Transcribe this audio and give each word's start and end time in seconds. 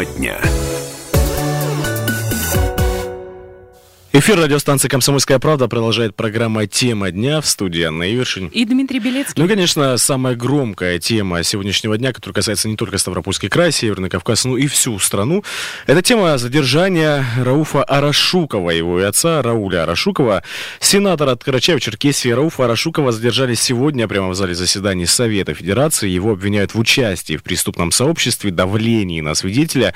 Тема 0.00 0.04
дня. 0.18 0.49
Эфир 4.20 4.38
радиостанции 4.38 4.86
«Комсомольская 4.86 5.38
правда» 5.38 5.66
продолжает 5.66 6.14
программа 6.14 6.66
«Тема 6.66 7.10
дня» 7.10 7.40
в 7.40 7.46
студии 7.46 7.80
Анна 7.80 8.02
Ивершин. 8.02 8.48
И 8.48 8.66
Дмитрий 8.66 8.98
Белецкий. 8.98 9.32
Ну 9.38 9.46
и, 9.46 9.48
конечно, 9.48 9.96
самая 9.96 10.36
громкая 10.36 10.98
тема 10.98 11.42
сегодняшнего 11.42 11.96
дня, 11.96 12.12
которая 12.12 12.34
касается 12.34 12.68
не 12.68 12.76
только 12.76 12.98
Ставропольский 12.98 13.48
край, 13.48 13.72
Северный 13.72 14.10
Кавказ, 14.10 14.44
но 14.44 14.58
и 14.58 14.66
всю 14.66 14.98
страну. 14.98 15.42
Это 15.86 16.02
тема 16.02 16.36
задержания 16.36 17.24
Рауфа 17.42 17.82
Арашукова, 17.82 18.68
его 18.68 19.00
и 19.00 19.04
отца 19.04 19.40
Рауля 19.40 19.84
Арашукова. 19.84 20.42
Сенатор 20.80 21.30
от 21.30 21.42
Карачаева-Черкесии 21.42 22.34
Рауфа 22.34 22.66
Арашукова 22.66 23.12
задержали 23.12 23.54
сегодня 23.54 24.06
прямо 24.06 24.28
в 24.28 24.34
зале 24.34 24.54
заседаний 24.54 25.06
Совета 25.06 25.54
Федерации. 25.54 26.10
Его 26.10 26.32
обвиняют 26.32 26.74
в 26.74 26.78
участии 26.78 27.38
в 27.38 27.42
преступном 27.42 27.90
сообществе, 27.90 28.50
давлении 28.50 29.22
на 29.22 29.34
свидетеля. 29.34 29.94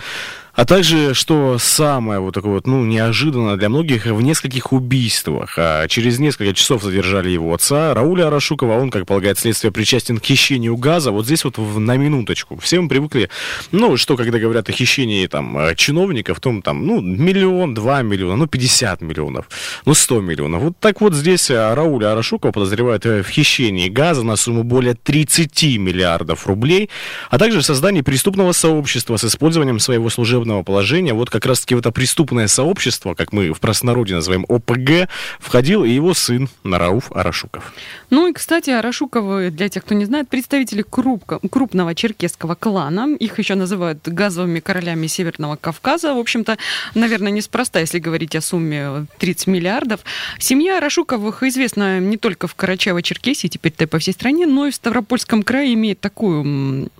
А 0.54 0.64
также, 0.64 1.14
что 1.14 1.58
самое 1.58 2.20
вот 2.20 2.34
такое 2.34 2.52
вот, 2.52 2.66
ну, 2.68 2.84
неожиданно 2.84 3.56
для 3.56 3.68
многих, 3.68 4.06
в 4.06 4.22
нескольких 4.22 4.72
убийствах. 4.72 5.54
А 5.58 5.88
через 5.88 6.20
несколько 6.20 6.54
часов 6.54 6.84
задержали 6.84 7.28
его 7.28 7.52
отца, 7.52 7.92
Рауля 7.92 8.28
Арашукова. 8.28 8.74
Он, 8.74 8.90
как 8.90 9.04
полагает 9.04 9.36
следствие, 9.36 9.72
причастен 9.72 10.18
к 10.18 10.24
хищению 10.24 10.76
газа. 10.76 11.10
Вот 11.10 11.26
здесь 11.26 11.44
вот 11.44 11.58
в, 11.58 11.80
на 11.80 11.96
минуточку. 11.96 12.56
Все 12.58 12.80
мы 12.80 12.88
привыкли, 12.88 13.30
ну, 13.72 13.96
что, 13.96 14.16
когда 14.16 14.38
говорят 14.38 14.68
о 14.68 14.72
хищении 14.72 15.26
там 15.26 15.58
э, 15.58 15.74
чиновников, 15.74 16.38
том 16.38 16.62
там, 16.62 16.86
ну, 16.86 17.00
миллион, 17.00 17.74
два 17.74 18.02
миллиона, 18.02 18.36
ну, 18.36 18.46
50 18.46 19.00
миллионов, 19.00 19.48
ну, 19.86 19.94
100 19.94 20.20
миллионов. 20.20 20.62
Вот 20.62 20.78
так 20.78 21.00
вот 21.00 21.14
здесь 21.14 21.50
э, 21.50 21.74
Рауля 21.74 22.12
Арашукова 22.12 22.52
подозревают 22.52 23.04
э, 23.06 23.24
в 23.24 23.28
хищении 23.28 23.88
газа 23.88 24.22
на 24.22 24.36
сумму 24.36 24.62
более 24.62 24.94
30 24.94 25.78
миллиардов 25.78 26.46
рублей, 26.46 26.90
а 27.28 27.38
также 27.38 27.58
в 27.58 27.64
создании 27.64 28.02
преступного 28.02 28.52
сообщества 28.52 29.16
с 29.16 29.24
использованием 29.24 29.80
своего 29.80 30.10
служебного 30.10 30.43
служебного 30.44 30.62
положения, 30.62 31.14
вот 31.14 31.30
как 31.30 31.46
раз-таки 31.46 31.74
в 31.74 31.78
это 31.78 31.90
преступное 31.90 32.48
сообщество, 32.48 33.14
как 33.14 33.32
мы 33.32 33.52
в 33.52 33.60
простонародье 33.60 34.16
называем 34.16 34.44
ОПГ, 34.48 35.08
входил 35.40 35.84
и 35.84 35.90
его 35.90 36.12
сын 36.12 36.48
Нарауф 36.64 37.10
Арашуков. 37.12 37.72
Ну 38.10 38.28
и, 38.28 38.32
кстати, 38.32 38.70
Арашуковы, 38.70 39.50
для 39.50 39.68
тех, 39.68 39.84
кто 39.84 39.94
не 39.94 40.04
знает, 40.04 40.28
представители 40.28 40.82
крупка, 40.82 41.40
крупного 41.50 41.94
черкесского 41.94 42.54
клана. 42.54 43.16
Их 43.18 43.38
еще 43.38 43.54
называют 43.54 44.06
газовыми 44.06 44.60
королями 44.60 45.06
Северного 45.06 45.56
Кавказа. 45.56 46.14
В 46.14 46.18
общем-то, 46.18 46.58
наверное, 46.94 47.32
неспроста, 47.32 47.80
если 47.80 47.98
говорить 47.98 48.36
о 48.36 48.40
сумме 48.40 49.06
30 49.18 49.46
миллиардов. 49.46 50.00
Семья 50.38 50.78
Арашуковых 50.78 51.42
известна 51.42 52.00
не 52.00 52.18
только 52.18 52.46
в 52.48 52.54
Карачаево-Черкесии, 52.56 53.48
теперь-то 53.48 53.86
по 53.86 53.98
всей 53.98 54.12
стране, 54.12 54.46
но 54.46 54.66
и 54.66 54.70
в 54.70 54.74
Ставропольском 54.74 55.42
крае 55.42 55.74
имеет 55.74 56.00
такую 56.00 56.90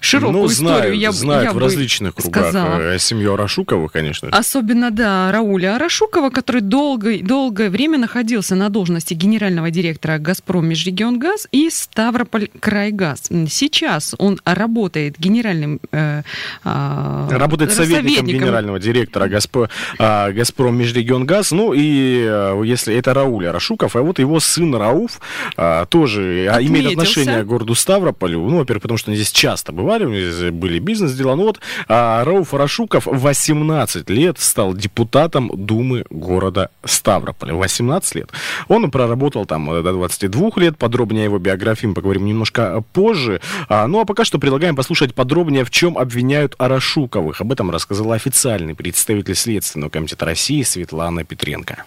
широкую 0.00 0.42
ну, 0.42 0.48
знают, 0.48 0.78
историю. 0.80 1.00
Я, 1.00 1.12
знают 1.12 1.44
я 1.44 1.52
в 1.52 1.58
различных 1.58 2.14
кругах 2.14 2.52
сказала. 2.52 2.91
Э, 2.94 2.98
семью 2.98 3.34
Арашуковых, 3.34 3.92
конечно. 3.92 4.28
же. 4.28 4.34
Особенно, 4.34 4.90
да, 4.90 5.30
Рауля 5.32 5.76
Арашукова, 5.76 6.30
который 6.30 6.62
долго, 6.62 7.18
долгое 7.18 7.70
время 7.70 7.98
находился 7.98 8.54
на 8.54 8.68
должности 8.68 9.14
генерального 9.14 9.70
директора 9.70 10.18
«Газпром 10.18 10.66
Межрегионгаз» 10.66 11.48
и 11.52 11.70
«Ставрополь 11.70 12.48
Крайгаз». 12.60 13.30
Сейчас 13.48 14.14
он 14.18 14.40
работает 14.44 15.18
генеральным... 15.18 15.80
Э, 15.92 16.22
э, 16.64 17.28
Работает 17.30 17.72
советником, 17.72 18.26
генерального 18.26 18.78
директора 18.78 19.28
Газпро, 19.28 19.68
а, 19.98 20.30
«Газпром 20.30 20.76
Межрегионгаз». 20.76 21.52
Ну 21.52 21.72
и 21.72 22.24
э, 22.26 22.62
если 22.64 22.94
это 22.94 23.14
Рауль 23.14 23.46
Арашуков, 23.46 23.96
а 23.96 24.02
вот 24.02 24.18
его 24.18 24.40
сын 24.40 24.74
Рауф 24.74 25.20
а, 25.56 25.86
тоже 25.86 26.48
а, 26.50 26.60
имеет 26.60 26.86
Отметился. 26.86 26.92
отношение 26.92 27.42
к 27.42 27.46
городу 27.46 27.74
Ставрополю. 27.74 28.40
Ну, 28.40 28.58
во-первых, 28.58 28.82
потому 28.82 28.98
что 28.98 29.10
они 29.10 29.16
здесь 29.16 29.32
часто 29.32 29.72
бывали, 29.72 30.04
у 30.04 30.10
них 30.10 30.52
были 30.52 30.78
бизнес-дела. 30.78 31.36
Ну 31.36 31.44
вот 31.44 31.60
а, 31.88 32.24
Рауф 32.24 32.54
Арашуков 32.54 32.81
в 33.06 33.22
18 33.22 34.10
лет 34.10 34.38
стал 34.38 34.74
депутатом 34.74 35.50
Думы 35.54 36.04
города 36.10 36.70
Ставрополя. 36.84 37.54
18 37.54 38.14
лет. 38.14 38.30
Он 38.68 38.90
проработал 38.90 39.46
там 39.46 39.70
э, 39.70 39.82
до 39.82 39.92
22 39.92 40.50
лет. 40.56 40.78
Подробнее 40.78 41.22
о 41.22 41.24
его 41.24 41.38
биографии 41.38 41.86
мы 41.86 41.94
поговорим 41.94 42.24
немножко 42.24 42.82
позже. 42.92 43.40
А, 43.68 43.86
ну 43.86 44.00
а 44.00 44.04
пока 44.04 44.24
что 44.24 44.38
предлагаем 44.38 44.76
послушать 44.76 45.14
подробнее, 45.14 45.64
в 45.64 45.70
чем 45.70 45.96
обвиняют 45.98 46.54
Арашуковых. 46.58 47.40
Об 47.40 47.52
этом 47.52 47.70
рассказала 47.70 48.14
официальный 48.14 48.74
представитель 48.74 49.34
Следственного 49.34 49.90
комитета 49.90 50.24
России 50.24 50.62
Светлана 50.62 51.24
Петренко. 51.24 51.84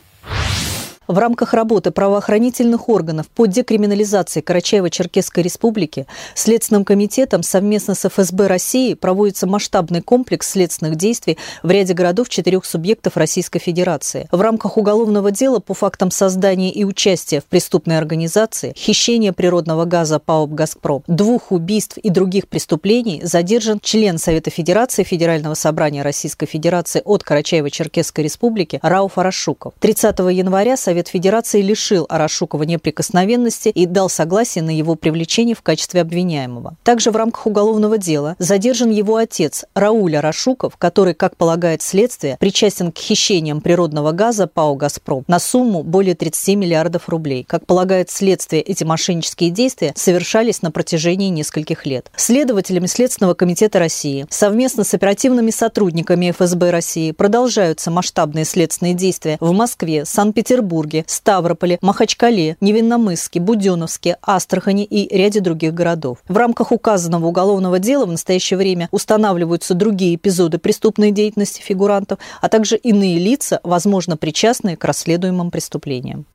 В 1.08 1.20
рамках 1.20 1.54
работы 1.54 1.92
правоохранительных 1.92 2.90
органов 2.90 3.28
по 3.30 3.46
декриминализации 3.46 4.42
Карачаево-Черкесской 4.42 5.44
республики 5.44 6.08
Следственным 6.34 6.84
комитетом 6.84 7.44
совместно 7.44 7.94
с 7.94 8.10
ФСБ 8.10 8.48
России 8.48 8.96
проводится 8.96 9.46
масштабный 9.46 10.02
комплекс 10.02 10.50
следственных 10.50 10.96
действий 10.96 11.38
в 11.62 11.70
ряде 11.70 11.94
городов 11.94 12.30
четырех 12.30 12.66
субъектов 12.66 13.18
Российской 13.18 13.60
Федерации. 13.60 14.28
В 14.32 14.42
рамках 14.42 14.78
уголовного 14.78 15.30
дела 15.30 15.60
по 15.60 15.76
фактам 15.76 16.10
создания 16.10 16.72
и 16.72 16.84
участия 16.84 17.40
в 17.40 17.46
преступной 17.46 18.00
организации, 18.00 18.74
хищения 18.76 19.32
природного 19.32 19.86
газа 19.86 20.18
ПАО 20.18 20.48
«Газпром», 20.48 21.04
двух 21.08 21.52
убийств 21.52 21.98
и 21.98 22.10
других 22.10 22.48
преступлений 22.48 23.22
задержан 23.24 23.80
член 23.80 24.18
Совета 24.18 24.50
Федерации 24.50 25.04
Федерального 25.04 25.54
собрания 25.54 26.02
Российской 26.02 26.48
Федерации 26.48 27.02
от 27.06 27.24
Карачаево-Черкесской 27.24 28.24
республики 28.24 28.80
Рауф 28.82 29.18
Арашуков. 29.20 29.74
30 29.80 30.18
января 30.32 30.78
Совет 30.78 30.95
Федерации 31.08 31.62
лишил 31.62 32.06
Арашукова 32.10 32.64
неприкосновенности 32.64 33.70
и 33.70 33.86
дал 33.86 34.10
согласие 34.10 34.64
на 34.64 34.76
его 34.76 34.96
привлечение 34.96 35.56
в 35.56 35.62
качестве 35.62 36.02
обвиняемого. 36.02 36.76
Также 36.84 37.12
в 37.12 37.16
рамках 37.16 37.48
уголовного 37.48 37.98
дела 37.98 38.36
задержан 38.40 38.90
его 38.90 39.18
отец 39.18 39.66
Рауль 39.74 40.18
Арашуков, 40.18 40.78
который, 40.78 41.14
как 41.14 41.38
полагает 41.38 41.82
следствие, 41.82 42.38
причастен 42.40 42.92
к 42.92 42.98
хищениям 42.98 43.62
природного 43.62 44.12
газа 44.12 44.48
ПАО 44.48 44.76
«Газпром» 44.76 45.24
на 45.28 45.40
сумму 45.40 45.84
более 45.84 46.16
30 46.16 46.56
миллиардов 46.56 47.10
рублей. 47.10 47.44
Как 47.48 47.66
полагает 47.66 48.10
следствие, 48.10 48.62
эти 48.62 48.84
мошеннические 48.84 49.50
действия 49.50 49.94
совершались 49.96 50.62
на 50.62 50.72
протяжении 50.72 51.30
нескольких 51.30 51.86
лет. 51.86 52.12
Следователями 52.16 52.88
Следственного 52.88 53.34
комитета 53.34 53.80
России 53.80 54.26
совместно 54.30 54.84
с 54.84 54.94
оперативными 54.94 55.52
сотрудниками 55.52 56.32
ФСБ 56.32 56.72
России 56.72 57.12
продолжаются 57.12 57.92
масштабные 57.92 58.46
следственные 58.46 58.94
действия 58.94 59.38
в 59.40 59.52
Москве, 59.52 60.06
Санкт-Петербурге, 60.06 60.85
Ставрополе, 61.08 61.78
Махачкале, 61.82 62.58
Невинномысске, 62.62 63.40
Буденновске, 63.40 64.18
Астрахани 64.22 64.84
и 64.84 65.16
ряде 65.16 65.40
других 65.40 65.74
городов. 65.74 66.20
В 66.28 66.38
рамках 66.38 66.72
указанного 66.72 67.26
уголовного 67.28 67.80
дела 67.80 68.06
в 68.06 68.12
настоящее 68.12 68.58
время 68.58 68.88
устанавливаются 68.92 69.74
другие 69.74 70.16
эпизоды 70.16 70.58
преступной 70.58 71.12
деятельности 71.12 71.62
фигурантов, 71.62 72.20
а 72.42 72.50
также 72.50 72.76
иные 72.78 73.18
лица, 73.20 73.60
возможно, 73.64 74.18
причастные 74.18 74.78
к 74.78 74.84
расследуемым 74.86 75.52
преступлениям. 75.52 76.26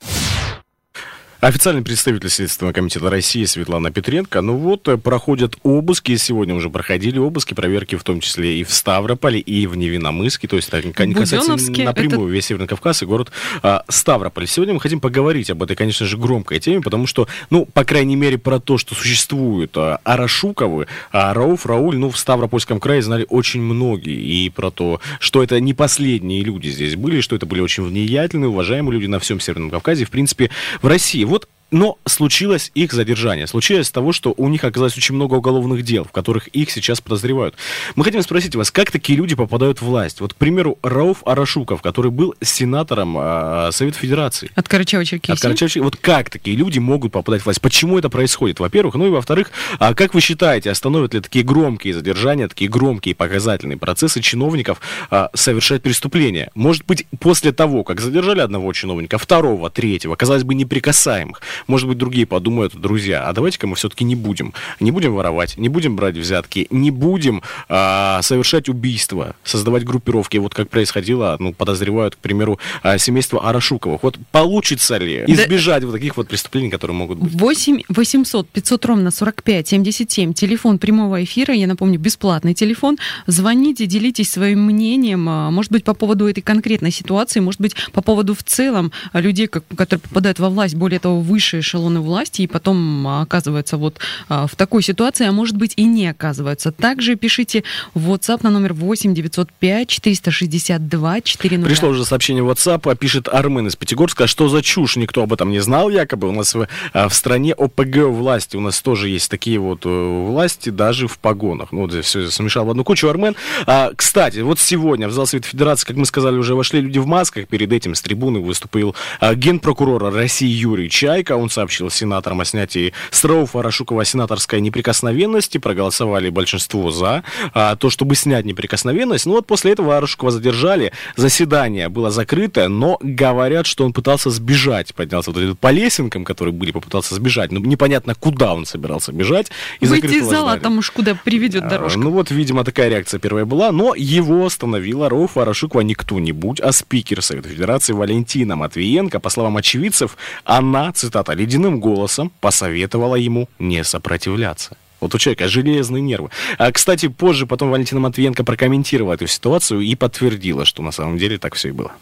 Официальный 1.41 1.81
представитель 1.81 2.28
Следственного 2.28 2.75
комитета 2.75 3.09
России 3.09 3.47
Светлана 3.47 3.91
Петренко. 3.91 4.43
Ну 4.43 4.56
вот, 4.56 4.87
э, 4.89 4.99
проходят 4.99 5.56
обыски, 5.62 6.15
сегодня 6.17 6.55
уже 6.55 6.69
проходили 6.69 7.19
обыски, 7.19 7.55
проверки 7.55 7.97
в 7.97 8.03
том 8.03 8.21
числе 8.21 8.61
и 8.61 8.65
в 8.65 8.71
Ставрополе, 8.71 9.41
и 9.41 9.67
в 9.67 9.75
Невиномысске, 9.75 10.49
то 10.49 10.56
есть 10.56 10.71
не 10.71 10.93
касается 10.93 11.53
Буденновске 11.53 11.84
напрямую 11.84 12.27
это- 12.28 12.34
весь 12.34 12.45
Северный 12.45 12.67
Кавказ 12.69 13.03
и 13.03 13.06
город 13.06 13.33
а, 13.62 13.84
Ставрополь. 13.89 14.47
Сегодня 14.47 14.75
мы 14.75 14.81
хотим 14.81 15.01
поговорить 15.01 15.49
об 15.49 15.62
этой, 15.62 15.77
конечно 15.77 16.05
же, 16.05 16.19
громкой 16.19 16.61
теме, 16.61 16.83
потому 16.83 17.06
что, 17.06 17.27
ну, 17.49 17.65
по 17.65 17.84
крайней 17.84 18.17
мере, 18.17 18.37
про 18.37 18.61
то, 18.61 18.77
что 18.77 18.95
существуют 18.95 19.75
а, 19.78 19.99
Арашуковы, 20.05 20.89
а 21.11 21.33
Рауф, 21.33 21.65
Рауль, 21.65 21.97
ну, 21.97 22.11
в 22.11 22.19
Ставропольском 22.19 22.81
крае 22.81 23.01
знали 23.01 23.25
очень 23.31 23.62
многие, 23.62 24.15
и 24.15 24.51
про 24.51 24.71
то, 24.71 25.01
что 25.19 25.43
это 25.43 25.59
не 25.59 25.72
последние 25.72 26.43
люди 26.43 26.69
здесь 26.69 26.97
были, 26.97 27.22
что 27.22 27.34
это 27.34 27.47
были 27.47 27.62
очень 27.62 27.84
влиятельные, 27.84 28.51
уважаемые 28.51 28.93
люди 28.93 29.07
на 29.07 29.19
всем 29.21 29.41
Северном 29.41 29.71
Кавказе, 29.71 30.05
в 30.05 30.11
принципе, 30.11 30.51
в 30.83 30.87
России. 30.87 31.29
Но 31.70 31.98
случилось 32.06 32.71
их 32.74 32.92
задержание. 32.92 33.47
Случилось 33.47 33.91
того, 33.91 34.12
что 34.12 34.34
у 34.36 34.48
них 34.48 34.65
оказалось 34.65 34.97
очень 34.97 35.15
много 35.15 35.34
уголовных 35.34 35.83
дел, 35.83 36.04
в 36.04 36.12
которых 36.12 36.48
их 36.48 36.71
сейчас 36.71 37.00
подозревают. 37.00 37.54
Мы 37.95 38.04
хотим 38.04 38.22
спросить 38.22 38.56
вас, 38.56 38.71
как 38.71 38.91
такие 38.91 39.16
люди 39.16 39.34
попадают 39.34 39.78
в 39.78 39.83
власть? 39.83 40.21
Вот, 40.21 40.34
к 40.34 40.36
примеру, 40.36 40.78
Рауф 40.83 41.22
Арашуков, 41.27 41.83
который 41.83 42.10
был 42.10 42.34
сенатором 42.41 43.16
э, 43.18 43.71
Совета 43.72 43.98
Федерации. 43.98 44.50
От 44.54 44.66
Карачаева-Черкесии. 44.66 45.33
От 45.33 45.41
Карачаевчика. 45.41 45.84
Вот 45.84 45.97
как 45.97 46.30
такие 46.30 46.56
люди 46.56 46.78
могут 46.78 47.12
попадать 47.12 47.42
в 47.42 47.47
власть? 47.47 47.60
Почему 47.60 47.98
это 47.98 48.09
происходит? 48.09 48.60
Во-первых, 48.60 48.95
ну 48.95 49.06
и 49.06 49.10
во-вторых, 49.10 49.50
а 49.78 49.95
как 49.95 50.15
вы 50.15 50.21
считаете, 50.21 50.71
остановят 50.71 51.15
ли 51.15 51.21
такие 51.21 51.45
громкие 51.45 51.95
задержания, 51.95 52.48
такие 52.48 52.71
громкие 52.71 53.15
показательные 53.15 53.78
процессы 53.78 54.21
чиновников 54.21 54.80
а, 55.10 55.30
совершать 55.34 55.83
преступления? 55.83 56.50
Может 56.54 56.84
быть, 56.86 57.06
после 57.21 57.53
того, 57.53 57.84
как 57.84 58.00
задержали 58.00 58.41
одного 58.41 58.72
чиновника, 58.72 59.18
второго, 59.18 59.71
третьего, 59.71 60.16
казалось 60.16 60.45
бы, 60.45 60.54
неприкасаемых, 60.54 61.41
может 61.66 61.89
быть, 61.89 61.98
другие 61.98 62.27
подумают, 62.27 62.74
друзья, 62.74 63.28
а 63.28 63.33
давайте-ка 63.33 63.66
мы 63.66 63.77
все-таки 63.77 64.04
не 64.04 64.16
будем. 64.16 64.54
Не 64.80 64.91
будем 64.91 65.15
воровать, 65.15 65.57
не 65.57 65.68
будем 65.68 65.97
брать 65.97 66.16
взятки, 66.16 66.66
не 66.71 66.91
будем 66.91 67.42
а, 67.68 68.21
совершать 68.22 68.68
убийства, 68.68 69.34
создавать 69.45 69.84
группировки, 69.84 70.36
вот 70.39 70.54
как 70.54 70.68
происходило, 70.71 71.36
ну, 71.39 71.53
подозревают, 71.53 72.16
к 72.16 72.18
примеру, 72.18 72.59
а, 72.83 72.98
семейство 72.98 73.48
Арашуковых. 73.48 74.03
Вот 74.03 74.18
получится 74.33 74.97
ли 74.97 75.24
избежать 75.27 75.83
да... 75.83 75.86
вот 75.86 75.92
таких 75.95 76.16
вот 76.16 76.28
преступлений, 76.28 76.71
которые 76.71 76.97
могут 76.97 77.18
быть? 77.18 77.33
8 77.34 77.83
800 77.89 78.48
500 78.48 78.84
ровно 78.86 79.10
45 79.10 79.68
77, 79.68 80.33
телефон 80.34 80.78
прямого 80.78 81.22
эфира, 81.22 81.54
я 81.54 81.66
напомню, 81.66 81.98
бесплатный 81.98 82.54
телефон. 82.54 82.98
Звоните, 83.27 83.86
делитесь 83.86 84.30
своим 84.30 84.65
мнением, 84.65 85.28
а, 85.28 85.51
может 85.51 85.72
быть, 85.72 85.84
по 85.84 85.95
поводу 85.95 86.28
этой 86.28 86.41
конкретной 86.41 86.91
ситуации, 86.91 87.41
может 87.41 87.60
быть, 87.60 87.74
по 87.92 88.03
поводу 88.03 88.34
в 88.34 88.42
целом 88.42 88.92
людей, 89.12 89.47
которые 89.47 90.01
попадают 90.01 90.39
во 90.39 90.51
власть, 90.51 90.74
более 90.74 91.01
того, 91.01 91.21
высшие 91.50 91.60
эшелоны 91.60 92.00
власти, 92.00 92.42
и 92.42 92.47
потом 92.47 93.06
оказываются 93.06 93.76
вот 93.76 93.98
в 94.28 94.50
такой 94.56 94.82
ситуации, 94.82 95.26
а 95.26 95.32
может 95.32 95.56
быть 95.56 95.74
и 95.76 95.84
не 95.84 96.06
оказываются. 96.06 96.72
Также 96.72 97.16
пишите 97.16 97.64
в 97.94 98.12
WhatsApp 98.12 98.41
на 98.42 98.50
номер 98.50 98.72
8 98.72 99.14
905 99.14 99.88
462 99.88 101.20
400. 101.20 101.66
Пришло 101.66 101.88
уже 101.88 102.04
сообщение 102.04 102.42
в 102.42 102.50
WhatsApp, 102.50 102.97
пишет 102.97 103.28
Армен 103.28 103.66
из 103.66 103.76
Пятигорска, 103.76 104.26
что 104.26 104.48
за 104.48 104.62
чушь, 104.62 104.97
никто 104.97 105.22
об 105.22 105.32
этом 105.32 105.50
не 105.50 105.60
знал, 105.60 105.91
якобы 105.91 106.28
у 106.28 106.32
нас 106.32 106.54
в, 106.54 106.68
а, 106.92 107.08
в 107.08 107.14
стране 107.14 107.52
ОПГ 107.52 107.97
власти, 108.08 108.56
у 108.56 108.60
нас 108.60 108.80
тоже 108.80 109.08
есть 109.08 109.30
такие 109.30 109.58
вот 109.58 109.84
э, 109.84 109.88
власти, 109.88 110.70
даже 110.70 111.08
в 111.08 111.18
погонах. 111.18 111.72
Ну, 111.72 111.82
вот 111.82 112.04
все 112.04 112.30
смешал 112.30 112.64
в 112.66 112.70
одну 112.70 112.84
кучу, 112.84 113.08
Армен. 113.08 113.34
А, 113.66 113.91
кстати, 113.97 114.38
вот 114.41 114.58
сегодня 114.60 115.08
в 115.08 115.12
зал 115.12 115.26
Совета 115.26 115.48
Федерации, 115.48 115.86
как 115.86 115.97
мы 115.97 116.06
сказали, 116.06 116.36
уже 116.36 116.54
вошли 116.54 116.80
люди 116.80 116.98
в 116.98 117.06
масках, 117.06 117.48
перед 117.48 117.72
этим 117.72 117.94
с 117.94 118.02
трибуны 118.02 118.41
выступил 118.41 118.94
а, 119.20 119.34
генпрокурора 119.34 120.10
России 120.10 120.48
Юрий 120.48 120.88
Чайка, 120.91 121.36
он 121.41 121.51
сообщил 121.51 121.91
сенаторам 121.91 122.41
о 122.41 122.45
снятии 122.45 122.92
с 123.10 123.25
Рауфа 123.25 123.63
Рашукова 123.63 124.04
сенаторской 124.04 124.60
неприкосновенности, 124.60 125.59
проголосовали 125.59 126.28
большинство 126.31 126.91
за 126.91 127.22
а, 127.54 127.77
то, 127.77 127.91
чтобы 127.91 128.15
снять 128.15 128.45
неприкосновенность. 128.45 129.27
Ну 129.27 129.33
вот 129.33 129.47
после 129.47 129.72
этого 129.72 129.97
Арашукова 129.97 130.31
задержали, 130.31 130.92
заседание 131.16 131.89
было 131.89 132.10
закрыто, 132.10 132.69
но 132.69 132.98
говорят, 133.01 133.66
что 133.66 133.84
он 133.84 133.92
пытался 133.92 134.31
сбежать, 134.31 134.95
поднялся 134.95 135.31
вот 135.33 135.59
по 135.59 135.71
лесенкам, 135.71 136.25
которые 136.25 136.53
были, 136.53 136.71
попытался 136.71 137.15
сбежать, 137.15 137.53
но 137.53 137.60
непонятно, 137.60 138.15
куда 138.15 138.54
он 138.54 138.66
собирался 138.66 139.13
бежать. 139.13 139.51
И 139.81 139.86
Выйти 139.86 140.07
из 140.07 140.27
зала, 140.27 140.59
там 140.59 140.78
уж 140.78 140.91
куда 140.91 141.15
приведет 141.15 141.65
а, 141.65 141.69
дорожка. 141.69 141.98
А, 141.98 142.03
ну 142.03 142.10
вот, 142.10 142.31
видимо, 142.31 142.65
такая 142.65 142.89
реакция 142.89 143.19
первая 143.19 143.45
была, 143.45 143.72
но 143.72 143.95
его 143.95 144.47
остановила 144.47 145.09
Рауфа 145.09 145.43
Арашукова 145.43 145.83
не 145.83 145.95
кто-нибудь, 145.95 146.60
а 146.60 146.72
спикер 146.72 147.22
Совета 147.22 147.48
Федерации 147.48 147.93
Валентина 147.93 148.57
Матвиенко. 148.57 149.21
По 149.21 149.31
словам 149.31 149.57
очевидцев, 149.57 150.16
она, 150.45 150.93
цитата, 150.93 151.29
ледяным 151.34 151.80
голосом 151.80 152.32
посоветовала 152.41 153.16
ему 153.16 153.48
не 153.59 153.84
сопротивляться. 153.84 154.77
Вот 155.00 155.15
у 155.15 155.18
человека 155.18 155.48
железные 155.48 156.03
нервы. 156.03 156.30
А, 156.59 156.71
кстати, 156.72 157.09
позже 157.09 157.47
потом 157.47 157.71
Валентина 157.71 158.00
Матвиенко 158.00 158.44
прокомментировала 158.44 159.15
эту 159.15 159.27
ситуацию 159.27 159.80
и 159.80 159.94
подтвердила, 159.94 160.65
что 160.65 160.82
на 160.82 160.91
самом 160.91 161.18
деле 161.18 161.38
так 161.38 161.54
все 161.54 161.68
и 161.68 161.72
было. 161.72 161.92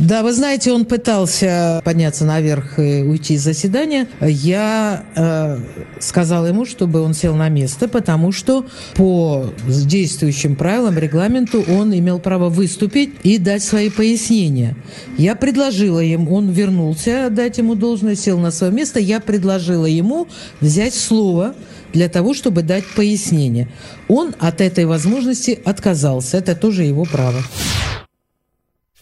Да, 0.00 0.22
вы 0.22 0.32
знаете, 0.32 0.72
он 0.72 0.86
пытался 0.86 1.82
подняться 1.84 2.24
наверх 2.24 2.78
и 2.78 3.02
уйти 3.02 3.34
из 3.34 3.44
заседания. 3.44 4.08
Я 4.22 5.04
э, 5.14 5.58
сказала 5.98 6.46
ему, 6.46 6.64
чтобы 6.64 7.02
он 7.02 7.12
сел 7.12 7.36
на 7.36 7.50
место, 7.50 7.86
потому 7.86 8.32
что 8.32 8.64
по 8.94 9.52
действующим 9.68 10.56
правилам, 10.56 10.96
регламенту, 10.96 11.62
он 11.68 11.94
имел 11.94 12.18
право 12.18 12.48
выступить 12.48 13.12
и 13.24 13.36
дать 13.36 13.62
свои 13.62 13.90
пояснения. 13.90 14.74
Я 15.18 15.36
предложила 15.36 16.00
ему, 16.00 16.34
он 16.34 16.48
вернулся 16.48 17.28
дать 17.30 17.58
ему 17.58 17.74
должное, 17.74 18.14
сел 18.14 18.38
на 18.38 18.50
свое 18.50 18.72
место. 18.72 19.00
Я 19.00 19.20
предложила 19.20 19.84
ему 19.84 20.28
взять 20.62 20.94
слово 20.94 21.54
для 21.92 22.08
того, 22.08 22.32
чтобы 22.32 22.62
дать 22.62 22.84
пояснение. 22.96 23.68
Он 24.08 24.34
от 24.38 24.62
этой 24.62 24.86
возможности 24.86 25.60
отказался. 25.62 26.38
Это 26.38 26.54
тоже 26.54 26.84
его 26.84 27.04
право. 27.04 27.42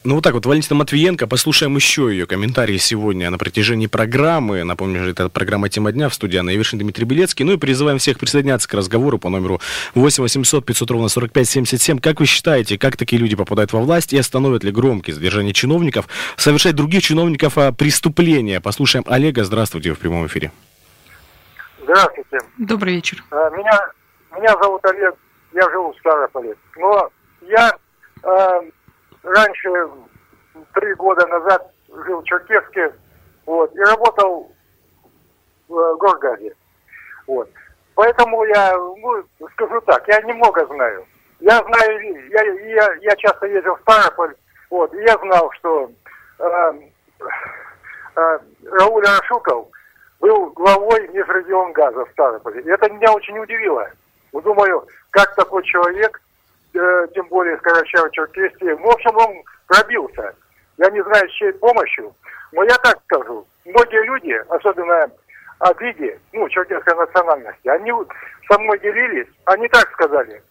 Ну 0.05 0.15
вот 0.15 0.23
так 0.23 0.35
вот, 0.35 0.47
Валентина 0.47 0.77
Матвиенко, 0.77 1.27
послушаем 1.27 1.75
еще 1.75 2.03
ее 2.03 2.27
комментарии 2.27 2.77
сегодня 2.77 3.31
на 3.31 3.37
протяжении 3.37 3.89
программы. 3.89 4.63
Напомню, 4.63 5.03
это 5.03 5.29
программа 5.29 5.69
«Тема 5.69 5.91
дня» 5.91 6.09
в 6.09 6.15
студии 6.15 6.39
Анна 6.39 6.51
Евершин, 6.51 6.79
Дмитрий 6.79 7.05
Белецкий. 7.05 7.45
Ну 7.45 7.53
и 7.53 7.57
призываем 7.57 7.99
всех 7.99 8.17
присоединяться 8.17 8.69
к 8.69 8.75
разговору 8.75 9.19
по 9.19 9.29
номеру 9.29 9.61
8 9.97 10.23
800 10.23 10.65
500 10.65 10.91
ровно 10.93 11.09
45 11.09 11.49
77. 11.49 11.99
Как 11.99 12.21
вы 12.21 12.27
считаете, 12.27 12.79
как 12.79 12.97
такие 12.97 13.21
люди 13.21 13.35
попадают 13.35 13.73
во 13.73 13.81
власть 13.81 14.13
и 14.13 14.19
остановят 14.19 14.63
ли 14.63 14.71
громкие 14.71 15.17
задержания 15.17 15.53
чиновников, 15.53 16.07
совершать 16.37 16.77
других 16.77 17.03
чиновников 17.03 17.59
а, 17.59 17.73
преступления? 17.73 18.61
Послушаем 18.61 19.05
Олега. 19.09 19.43
Здравствуйте 19.43 19.95
в 19.95 19.99
прямом 19.99 20.29
эфире. 20.29 20.53
Здравствуйте. 21.83 22.39
Добрый 22.57 22.95
вечер. 22.95 23.25
А, 23.33 23.51
меня, 23.51 23.81
меня 24.37 24.57
зовут 24.63 24.85
Олег, 24.85 25.17
я 25.55 25.69
живу 25.71 25.93
в 25.93 25.99
Ставрополе. 25.99 26.55
Но 26.77 27.11
я 27.49 27.77
а, 28.23 28.61
раньше, 29.35 29.89
три 30.75 30.95
года 30.95 31.27
назад, 31.27 31.71
жил 31.89 32.21
в 32.21 32.25
Черкеске, 32.25 32.93
вот, 33.47 33.75
и 33.75 33.81
работал 33.81 34.51
в 35.69 35.79
э, 35.79 35.97
Горгаде. 35.97 36.55
Вот. 37.27 37.49
Поэтому 37.95 38.45
я, 38.45 38.77
ну, 38.77 39.25
скажу 39.53 39.81
так, 39.83 40.07
я 40.09 40.21
немного 40.23 40.67
знаю. 40.67 41.05
Я 41.41 41.63
знаю, 41.63 42.29
я, 42.31 42.43
я, 42.43 42.95
я 43.01 43.17
часто 43.17 43.47
ездил 43.47 43.77
в 43.77 43.81
Ставрополь, 43.81 44.35
вот, 44.71 44.93
и 44.95 45.03
я 45.03 45.17
знал, 45.19 45.51
что 45.53 45.91
э, 46.39 46.73
э, 48.17 48.39
Рауль 48.65 49.07
Арашуков 49.07 49.69
был 50.21 50.51
главой 50.51 51.09
газа 51.73 52.05
в 52.05 52.11
Ставрополе. 52.11 52.63
И 52.63 52.69
это 52.69 52.91
меня 52.91 53.13
очень 53.13 53.39
удивило. 53.39 53.89
Ну, 54.33 54.41
думаю, 54.41 54.87
как 55.11 55.35
такой 55.35 55.63
человек 55.65 56.21
Э, 56.75 57.07
тем 57.15 57.27
более 57.29 57.57
из 57.57 57.61
Карачаева-Черкесии. 57.61 58.75
В 58.75 58.87
общем, 58.89 59.17
он 59.17 59.43
пробился. 59.67 60.35
Я 60.77 60.91
не 60.91 61.03
знаю, 61.03 61.29
с 61.29 61.33
чьей 61.33 61.53
помощью, 61.55 62.15
но 62.53 62.63
я 62.65 62.77
так 62.79 63.01
скажу. 63.05 63.47
Многие 63.65 64.05
люди, 64.05 64.33
особенно 64.49 65.11
от 65.61 65.81
Лиги, 65.81 66.21
ну, 66.33 66.49
черкесской 66.49 66.95
национальности, 66.95 67.69
они 67.69 67.93
со 68.49 68.59
мной 68.59 68.79
делились, 68.81 69.27
они 69.47 69.67
так 69.69 69.91
сказали. 69.93 70.43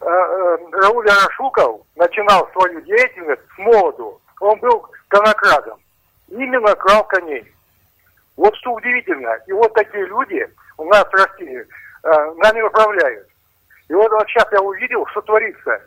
Э, 0.00 0.06
э, 0.06 0.58
Рауль 0.72 1.08
Арашуков 1.10 1.82
начинал 1.96 2.48
свою 2.52 2.80
деятельность 2.82 3.42
с 3.54 3.58
молоду. 3.58 4.20
Он 4.40 4.58
был 4.60 4.88
конокрадом. 5.08 5.80
Именно 6.28 6.74
крал 6.76 7.04
коней. 7.04 7.52
Вот 8.36 8.54
что 8.56 8.72
удивительно. 8.72 9.36
И 9.46 9.52
вот 9.52 9.74
такие 9.74 10.06
люди 10.06 10.48
у 10.78 10.84
нас 10.84 11.04
в 11.04 11.14
России 11.14 11.66
нами 12.36 12.60
управляют. 12.60 13.26
И 13.88 13.94
вот, 13.94 14.10
вот 14.10 14.26
сейчас 14.28 14.46
я 14.52 14.60
увидел, 14.60 15.06
что 15.12 15.20
творится. 15.22 15.80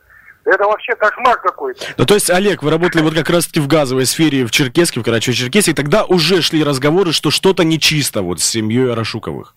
Это 0.46 0.64
вообще 0.64 0.96
кошмар 0.96 1.40
какой-то. 1.42 1.86
Ну, 1.98 2.06
то 2.06 2.14
есть, 2.14 2.30
Олег, 2.30 2.64
вы 2.64 2.72
работали 2.72 3.04
вот 3.04 3.14
как 3.14 3.30
раз-таки 3.30 3.60
в 3.60 3.68
газовой 3.68 4.06
сфере 4.06 4.46
в 4.46 4.52
Черкеске, 4.52 5.02
в 5.02 5.04
Карачаево-Черкеске, 5.04 5.72
и 5.72 5.74
тогда 5.74 6.06
уже 6.06 6.42
шли 6.42 6.64
разговоры, 6.64 7.12
что 7.12 7.30
что-то 7.30 7.64
нечисто 7.64 8.22
вот 8.22 8.40
с 8.40 8.46
семьей 8.46 8.92
Арашуковых. 8.92 9.54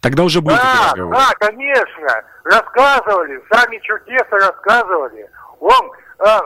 Тогда 0.00 0.22
уже 0.22 0.40
были 0.40 0.56
да, 0.56 0.62
такие 0.62 0.84
разговоры. 0.86 1.16
Да, 1.16 1.46
конечно. 1.46 2.24
Рассказывали, 2.44 3.42
сами 3.52 3.78
черкесы 3.82 4.30
рассказывали. 4.30 5.28
Он, 5.58 5.90
а, 6.18 6.42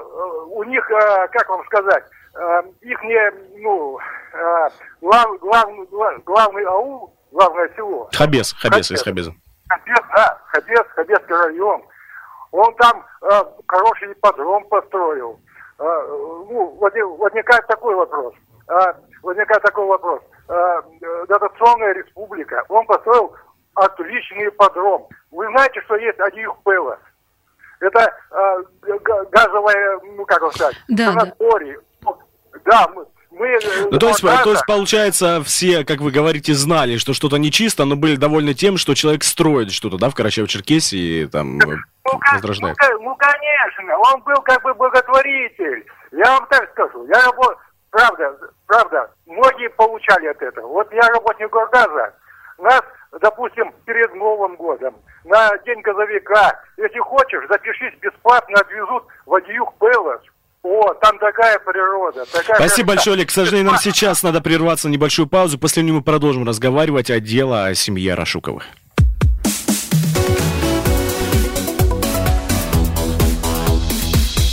у 0.49 0.65
них, 0.65 0.91
а, 0.91 1.29
как 1.29 1.49
вам 1.49 1.65
сказать, 1.67 2.05
а, 2.35 2.63
их 2.81 3.03
не, 3.05 3.33
ну, 3.61 3.99
а, 4.33 4.71
глав, 5.01 5.39
глав, 5.41 5.69
глав, 5.91 6.25
главный 6.25 6.65
аул, 6.65 7.15
главное 7.31 7.71
село. 7.77 8.09
Хабес, 8.13 8.55
Хабес, 8.55 8.89
Хабес. 8.89 8.91
из 8.91 9.03
Хабеза. 9.03 9.35
Хабес, 9.69 10.01
да, 10.15 10.39
Хабес, 10.47 10.85
Хабесский 10.95 11.35
район. 11.35 11.83
Он 12.53 12.75
там 12.77 13.05
э, 13.23 13.43
хороший 13.67 14.13
ипподром 14.13 14.65
построил. 14.69 15.41
Э, 15.79 15.83
ну, 16.49 16.77
возникает 16.79 17.67
такой 17.67 17.95
вопрос. 17.95 18.35
Э, 18.69 18.95
возникает 19.23 19.63
такой 19.63 19.87
вопрос. 19.87 20.23
Э, 20.49 20.83
дотационная 21.29 21.95
республика. 21.95 22.65
Он 22.69 22.87
построил 22.87 23.35
отличный 23.75 24.49
ипподром. 24.49 25.09
Вы 25.31 25.47
знаете, 25.49 25.81
что 25.83 25.97
есть 25.97 26.21
один 26.21 26.53
Пелос? 26.65 26.99
Это 27.81 28.15
э, 28.31 28.63
газовая, 29.31 29.99
ну 30.17 30.25
как 30.25 30.43
сказать, 30.53 30.77
да, 30.89 31.13
санаторий. 31.13 31.77
Да, 32.03 32.13
да 32.65 32.89
мы, 32.95 33.07
мы, 33.39 33.49
э, 33.49 33.59
ну, 33.91 33.99
то 33.99 34.09
есть, 34.09 34.21
то 34.21 34.51
есть, 34.51 34.67
получается, 34.67 35.43
все, 35.45 35.85
как 35.85 36.01
вы 36.01 36.11
говорите, 36.11 36.55
знали, 36.55 36.97
что 36.97 37.13
что-то 37.13 37.37
нечисто, 37.37 37.85
но 37.85 37.97
были 37.97 38.17
довольны 38.17 38.55
тем, 38.55 38.77
что 38.77 38.95
человек 38.95 39.25
строит 39.25 39.73
что-то, 39.73 39.99
да, 39.99 40.11
в 40.11 40.15
Карачаево-Черкесии, 40.15 41.27
там, 41.27 41.59
ну, 41.59 41.79
возрождает. 42.33 42.77
Ну, 42.81 43.01
ну, 43.01 43.17
конечно, 43.17 43.99
он 43.99 44.23
был 44.23 44.41
как 44.43 44.63
бы 44.63 44.75
благотворитель. 44.75 45.85
Я 46.13 46.33
вам 46.33 46.47
так 46.49 46.71
скажу, 46.73 47.07
я 47.07 47.25
работал, 47.25 47.57
правда, 47.91 48.37
правда, 48.67 49.11
многие 49.27 49.69
получали 49.71 50.27
от 50.29 50.41
этого. 50.41 50.69
Вот 50.69 50.93
я 50.93 51.03
работник 51.09 51.51
Горгаза, 51.51 52.15
нас, 52.59 52.83
допустим, 53.21 53.73
перед 53.85 54.15
Новым 54.15 54.57
годом, 54.57 54.95
на 55.25 55.57
День 55.59 55.81
газовика, 55.81 56.61
если 56.77 56.99
хочешь, 57.01 57.49
запишись 57.49 57.99
бесплатно, 58.01 58.61
отвезут 58.61 59.05
в 59.27 59.35
Адиюх 59.35 59.73
Пелос, 59.81 60.21
О, 60.65 60.95
там 60.95 61.19
такая 61.19 61.59
природа. 61.59 62.25
Такая 62.25 62.57
Спасибо 62.57 62.57
красота. 62.57 62.85
большое, 62.87 63.15
Олег. 63.17 63.29
К 63.29 63.33
сожалению, 63.33 63.71
нам 63.71 63.79
сейчас 63.79 64.23
надо 64.23 64.41
прерваться 64.41 64.89
на 64.89 64.93
небольшую 64.93 65.29
паузу. 65.29 65.59
После 65.59 65.83
нее 65.83 65.93
мы 65.93 66.03
продолжим 66.03 66.49
разговаривать 66.49 67.11
о 67.11 67.21
дело 67.21 67.67
о 67.67 67.75
семье 67.75 68.15
Рашуковых. 68.15 68.65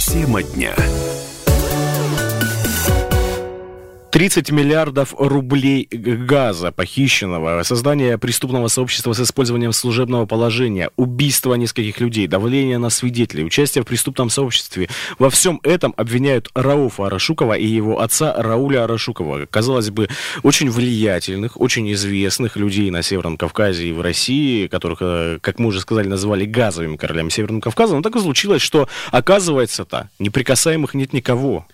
Тема 0.06 0.44
дня. 0.44 0.76
30 4.22 4.52
миллиардов 4.52 5.16
рублей 5.18 5.88
газа 5.92 6.72
похищенного, 6.72 7.64
создание 7.64 8.20
преступного 8.20 8.68
сообщества 8.68 9.14
с 9.14 9.20
использованием 9.20 9.74
служебного 9.74 10.28
положения, 10.28 10.92
убийство 10.96 11.56
нескольких 11.56 12.00
людей, 12.00 12.28
давление 12.28 12.78
на 12.78 12.92
свидетелей, 12.92 13.44
участие 13.44 13.84
в 13.84 13.88
преступном 13.88 14.30
сообществе. 14.30 14.90
Во 15.18 15.32
всем 15.32 15.60
этом 15.64 15.96
обвиняют 15.98 16.50
Рауфа 16.54 17.08
Арашукова 17.08 17.56
и 17.56 17.66
его 17.66 18.00
отца 18.00 18.32
Рауля 18.38 18.84
Арашукова. 18.84 19.48
Казалось 19.50 19.90
бы, 19.90 20.08
очень 20.44 20.70
влиятельных, 20.70 21.60
очень 21.60 21.92
известных 21.92 22.58
людей 22.58 22.92
на 22.92 23.02
Северном 23.02 23.38
Кавказе 23.38 23.88
и 23.88 23.92
в 23.92 24.02
России, 24.02 24.68
которых, 24.68 25.00
э, 25.02 25.40
как 25.42 25.58
мы 25.58 25.70
уже 25.70 25.82
сказали, 25.82 26.08
называли 26.08 26.46
газовыми 26.46 26.96
королями 26.96 27.30
Северного 27.30 27.62
Кавказа. 27.62 27.96
Но 27.96 28.04
так 28.04 28.16
и 28.16 28.20
случилось, 28.20 28.62
что 28.62 28.88
оказывается-то 29.10 30.12
неприкасаемых 30.20 30.94
нет 30.94 31.12
никого. 31.12 31.66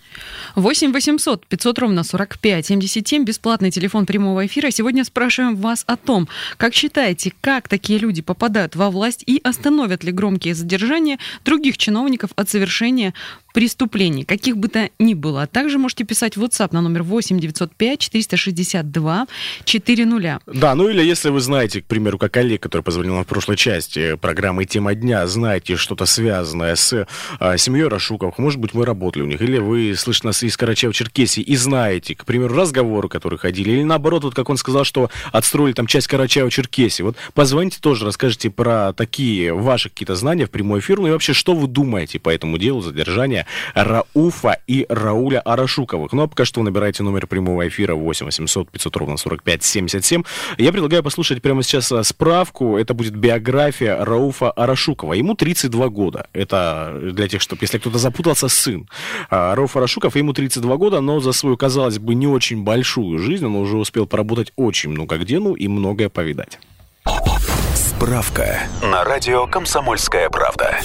8 0.54 0.92
800 0.92 1.46
500 1.46 1.78
ровно 1.78 2.04
45 2.38 2.66
77, 2.66 3.24
бесплатный 3.24 3.70
телефон 3.70 4.06
прямого 4.06 4.46
эфира. 4.46 4.70
Сегодня 4.70 5.04
спрашиваем 5.04 5.56
вас 5.56 5.84
о 5.86 5.96
том, 5.96 6.28
как 6.56 6.74
считаете, 6.74 7.32
как 7.40 7.68
такие 7.68 7.98
люди 7.98 8.22
попадают 8.22 8.76
во 8.76 8.90
власть 8.90 9.24
и 9.26 9.40
остановят 9.42 10.04
ли 10.04 10.12
громкие 10.12 10.54
задержания 10.54 11.18
других 11.44 11.78
чиновников 11.78 12.30
от 12.36 12.48
совершения 12.48 13.12
преступлений, 13.52 14.24
каких 14.24 14.56
бы 14.56 14.68
то 14.68 14.90
ни 14.98 15.14
было. 15.14 15.42
А 15.42 15.46
также 15.46 15.78
можете 15.78 16.04
писать 16.04 16.36
в 16.36 16.42
WhatsApp 16.42 16.68
на 16.72 16.80
номер 16.80 17.02
8 17.02 17.38
905 17.38 17.98
462 17.98 19.26
400. 19.64 20.40
Да, 20.46 20.74
ну 20.74 20.88
или 20.88 21.02
если 21.02 21.30
вы 21.30 21.40
знаете, 21.40 21.82
к 21.82 21.86
примеру, 21.86 22.18
как 22.18 22.36
Олег, 22.36 22.62
который 22.62 22.82
позвонил 22.82 23.14
нам 23.14 23.24
в 23.24 23.26
прошлой 23.26 23.56
части 23.56 24.16
программы 24.16 24.64
«Тема 24.64 24.94
дня», 24.94 25.26
знаете 25.26 25.76
что-то 25.76 26.06
связанное 26.06 26.76
с 26.76 27.06
а, 27.40 27.56
семьей 27.56 27.88
Рашуковых, 27.88 28.38
может 28.38 28.60
быть, 28.60 28.74
мы 28.74 28.84
работали 28.84 29.22
у 29.22 29.26
них, 29.26 29.40
или 29.40 29.58
вы 29.58 29.94
слышите 29.96 30.28
нас 30.28 30.42
из 30.42 30.56
Карачаева-Черкесии 30.56 31.42
и 31.42 31.56
знаете, 31.56 32.14
к 32.14 32.24
примеру, 32.24 32.54
разговоры, 32.54 33.08
которые 33.08 33.38
ходили, 33.38 33.70
или 33.72 33.82
наоборот, 33.82 34.24
вот 34.24 34.34
как 34.34 34.50
он 34.50 34.56
сказал, 34.56 34.84
что 34.84 35.10
отстроили 35.32 35.72
там 35.72 35.86
часть 35.86 36.08
Карачаева-Черкесии. 36.08 37.02
Вот 37.02 37.16
позвоните 37.34 37.78
тоже, 37.80 38.06
расскажите 38.06 38.50
про 38.50 38.92
такие 38.92 39.52
ваши 39.52 39.88
какие-то 39.88 40.14
знания 40.14 40.46
в 40.46 40.50
прямой 40.50 40.80
эфир, 40.80 41.00
ну 41.00 41.08
и 41.08 41.10
вообще, 41.10 41.32
что 41.32 41.54
вы 41.54 41.66
думаете 41.66 42.18
по 42.18 42.30
этому 42.30 42.58
делу 42.58 42.80
задержания 42.80 43.37
Рауфа 43.74 44.58
и 44.66 44.86
Рауля 44.88 45.40
Арашуковых. 45.40 46.12
Ну 46.12 46.22
а 46.22 46.28
пока 46.28 46.44
что 46.44 46.62
набираете 46.62 47.02
номер 47.02 47.26
прямого 47.26 47.66
эфира 47.68 47.94
8 47.94 48.26
800 48.26 48.70
500 48.70 48.96
ровно 48.96 49.16
45 49.16 49.62
77. 49.62 50.22
Я 50.58 50.72
предлагаю 50.72 51.02
послушать 51.02 51.42
прямо 51.42 51.62
сейчас 51.62 51.90
а, 51.92 52.02
справку. 52.02 52.76
Это 52.76 52.94
будет 52.94 53.14
биография 53.16 54.04
Рауфа 54.04 54.50
Арашукова. 54.50 55.14
Ему 55.14 55.34
32 55.34 55.88
года. 55.88 56.26
Это 56.32 56.98
для 57.12 57.28
тех, 57.28 57.40
чтобы, 57.40 57.62
если 57.62 57.78
кто-то 57.78 57.98
запутался, 57.98 58.48
сын. 58.48 58.88
А, 59.30 59.54
Рауф 59.54 59.76
Арашуков, 59.76 60.16
ему 60.16 60.32
32 60.32 60.76
года, 60.76 61.00
но 61.00 61.20
за 61.20 61.32
свою, 61.32 61.56
казалось 61.56 61.98
бы, 61.98 62.14
не 62.14 62.26
очень 62.26 62.62
большую 62.62 63.18
жизнь 63.18 63.46
он 63.46 63.56
уже 63.56 63.76
успел 63.76 64.06
поработать 64.06 64.52
очень 64.56 64.90
много 64.90 65.18
где, 65.18 65.38
ну 65.38 65.54
и 65.54 65.68
многое 65.68 66.08
повидать. 66.08 66.58
Справка 67.74 68.60
на 68.82 69.04
радио 69.04 69.46
«Комсомольская 69.46 70.30
правда». 70.30 70.78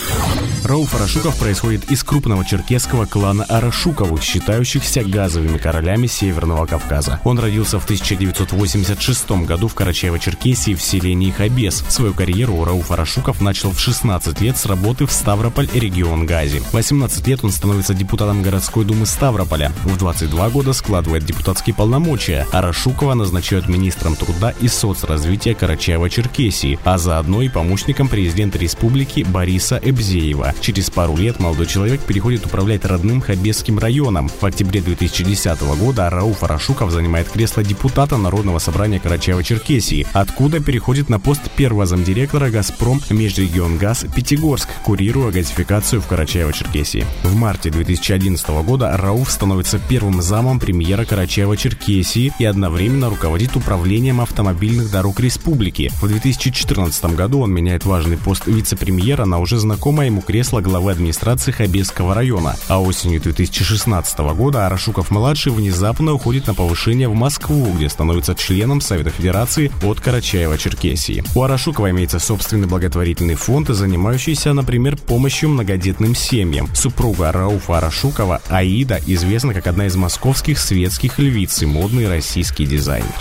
Рауф 0.64 0.96
Арашуков 0.96 1.38
происходит 1.38 1.92
из 1.92 2.06
крупного 2.06 2.46
черкесского 2.46 3.06
клана 3.06 3.44
Арашуковых, 3.44 4.24
считающихся 4.24 5.04
газовыми 5.04 5.58
королями 5.58 6.08
Северного 6.08 6.66
Кавказа. 6.66 7.20
Он 7.26 7.38
родился 7.38 7.82
в 7.82 7.84
1986 7.84 9.32
году 9.46 9.68
в 9.68 9.76
Карачаево-Черкесии 9.76 10.76
в 10.76 10.82
селении 10.82 11.32
Хабес. 11.32 11.84
Свою 11.90 12.14
карьеру 12.14 12.64
Рауф 12.64 12.92
Арашуков 12.92 13.42
начал 13.42 13.72
в 13.72 13.80
16 13.80 14.40
лет 14.40 14.58
с 14.58 14.66
работы 14.66 15.06
в 15.06 15.12
Ставрополь 15.12 15.68
регион 15.74 16.26
Гази. 16.26 16.60
В 16.60 16.74
18 16.74 17.28
лет 17.28 17.44
он 17.44 17.52
становится 17.52 17.94
депутатом 17.94 18.42
городской 18.42 18.86
думы 18.86 19.06
Ставрополя. 19.06 19.74
В 19.84 19.98
22 19.98 20.50
года 20.50 20.72
складывает 20.72 21.26
депутатские 21.26 21.76
полномочия. 21.76 22.48
Арашукова 22.54 23.16
назначают 23.16 23.68
министром 23.68 24.16
труда 24.16 24.54
и 24.62 24.70
соцразвития 24.70 25.56
Карачаева-Черкесии, 25.56 26.80
а 26.86 26.98
заодно 26.98 27.42
и 27.42 27.50
помощником 27.50 28.08
президента 28.08 28.58
республики 28.58 29.26
Бориса 29.28 29.78
Эбзеева. 29.84 30.53
Через 30.62 30.90
пару 30.90 31.16
лет 31.16 31.40
молодой 31.40 31.66
человек 31.66 32.02
переходит 32.02 32.46
управлять 32.46 32.86
родным 32.86 33.22
Хабесским 33.22 33.80
районом. 33.80 34.30
В 34.30 34.46
октябре 34.46 34.82
2010 34.82 35.62
года 35.78 36.10
Рауф 36.10 36.44
Арашуков 36.44 36.92
занимает 36.92 37.30
кресло 37.30 37.64
депутата 37.64 38.18
Народного 38.18 38.60
собрания 38.60 39.00
Карачаева-Черкесии, 39.00 40.08
откуда 40.14 40.60
переходит 40.60 41.10
на 41.10 41.20
пост 41.20 41.42
первого 41.56 41.86
замдиректора 41.86 42.50
«Газпром» 42.50 43.02
Межрегионгаз 43.10 44.06
Пятигорск, 44.16 44.70
курируя 44.84 45.32
газификацию 45.32 46.02
в 46.02 46.12
Карачаево-Черкесии. 46.12 47.06
В 47.24 47.36
марте 47.36 47.70
2011 47.70 48.48
года 48.66 48.96
Рауф 48.98 49.32
становится 49.32 49.80
первым 49.80 50.22
замом 50.22 50.60
премьера 50.60 51.04
Карачаева-Черкесии 51.04 52.34
и 52.40 52.46
одновременно 52.46 53.10
руководит 53.10 53.56
управлением 53.56 54.22
автомобильных 54.22 54.92
дорог 54.92 55.20
республики. 55.20 55.92
В 56.02 56.08
2014 56.08 57.06
году 57.16 57.40
он 57.42 57.52
меняет 57.52 57.86
важный 57.86 58.18
пост 58.18 58.48
вице-премьера 58.48 59.26
на 59.26 59.40
уже 59.40 59.58
знакомое 59.58 60.08
ему 60.08 60.22
кресло 60.22 60.43
главы 60.52 60.92
администрации 60.92 61.52
Хабесского 61.52 62.14
района. 62.14 62.56
А 62.68 62.82
осенью 62.82 63.22
2016 63.22 64.20
года 64.36 64.66
Арашуков-младший 64.68 65.52
внезапно 65.52 66.14
уходит 66.14 66.48
на 66.48 66.54
повышение 66.54 67.08
в 67.08 67.14
Москву, 67.14 67.72
где 67.74 67.90
становится 67.90 68.36
членом 68.36 68.82
Совета 68.82 69.10
Федерации 69.10 69.72
от 69.84 70.00
Карачаева-Черкесии. 70.00 71.26
У 71.36 71.44
Арашукова 71.44 71.90
имеется 71.92 72.20
собственный 72.20 72.68
благотворительный 72.68 73.36
фонд, 73.36 73.70
занимающийся, 73.70 74.54
например, 74.54 74.98
помощью 74.98 75.50
многодетным 75.50 76.16
семьям. 76.16 76.68
Супруга 76.74 77.32
Рауфа 77.32 77.78
Арашукова, 77.78 78.42
Аида, 78.50 79.00
известна 79.06 79.54
как 79.54 79.68
одна 79.68 79.88
из 79.88 79.96
московских 79.96 80.60
светских 80.60 81.20
львиц 81.20 81.62
и 81.62 81.66
модный 81.66 82.08
российский 82.08 82.66
дизайнер. 82.66 83.14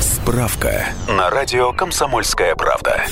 Справка 0.00 0.86
на 1.08 1.30
радио 1.30 1.72
«Комсомольская 1.72 2.54
правда». 2.54 3.04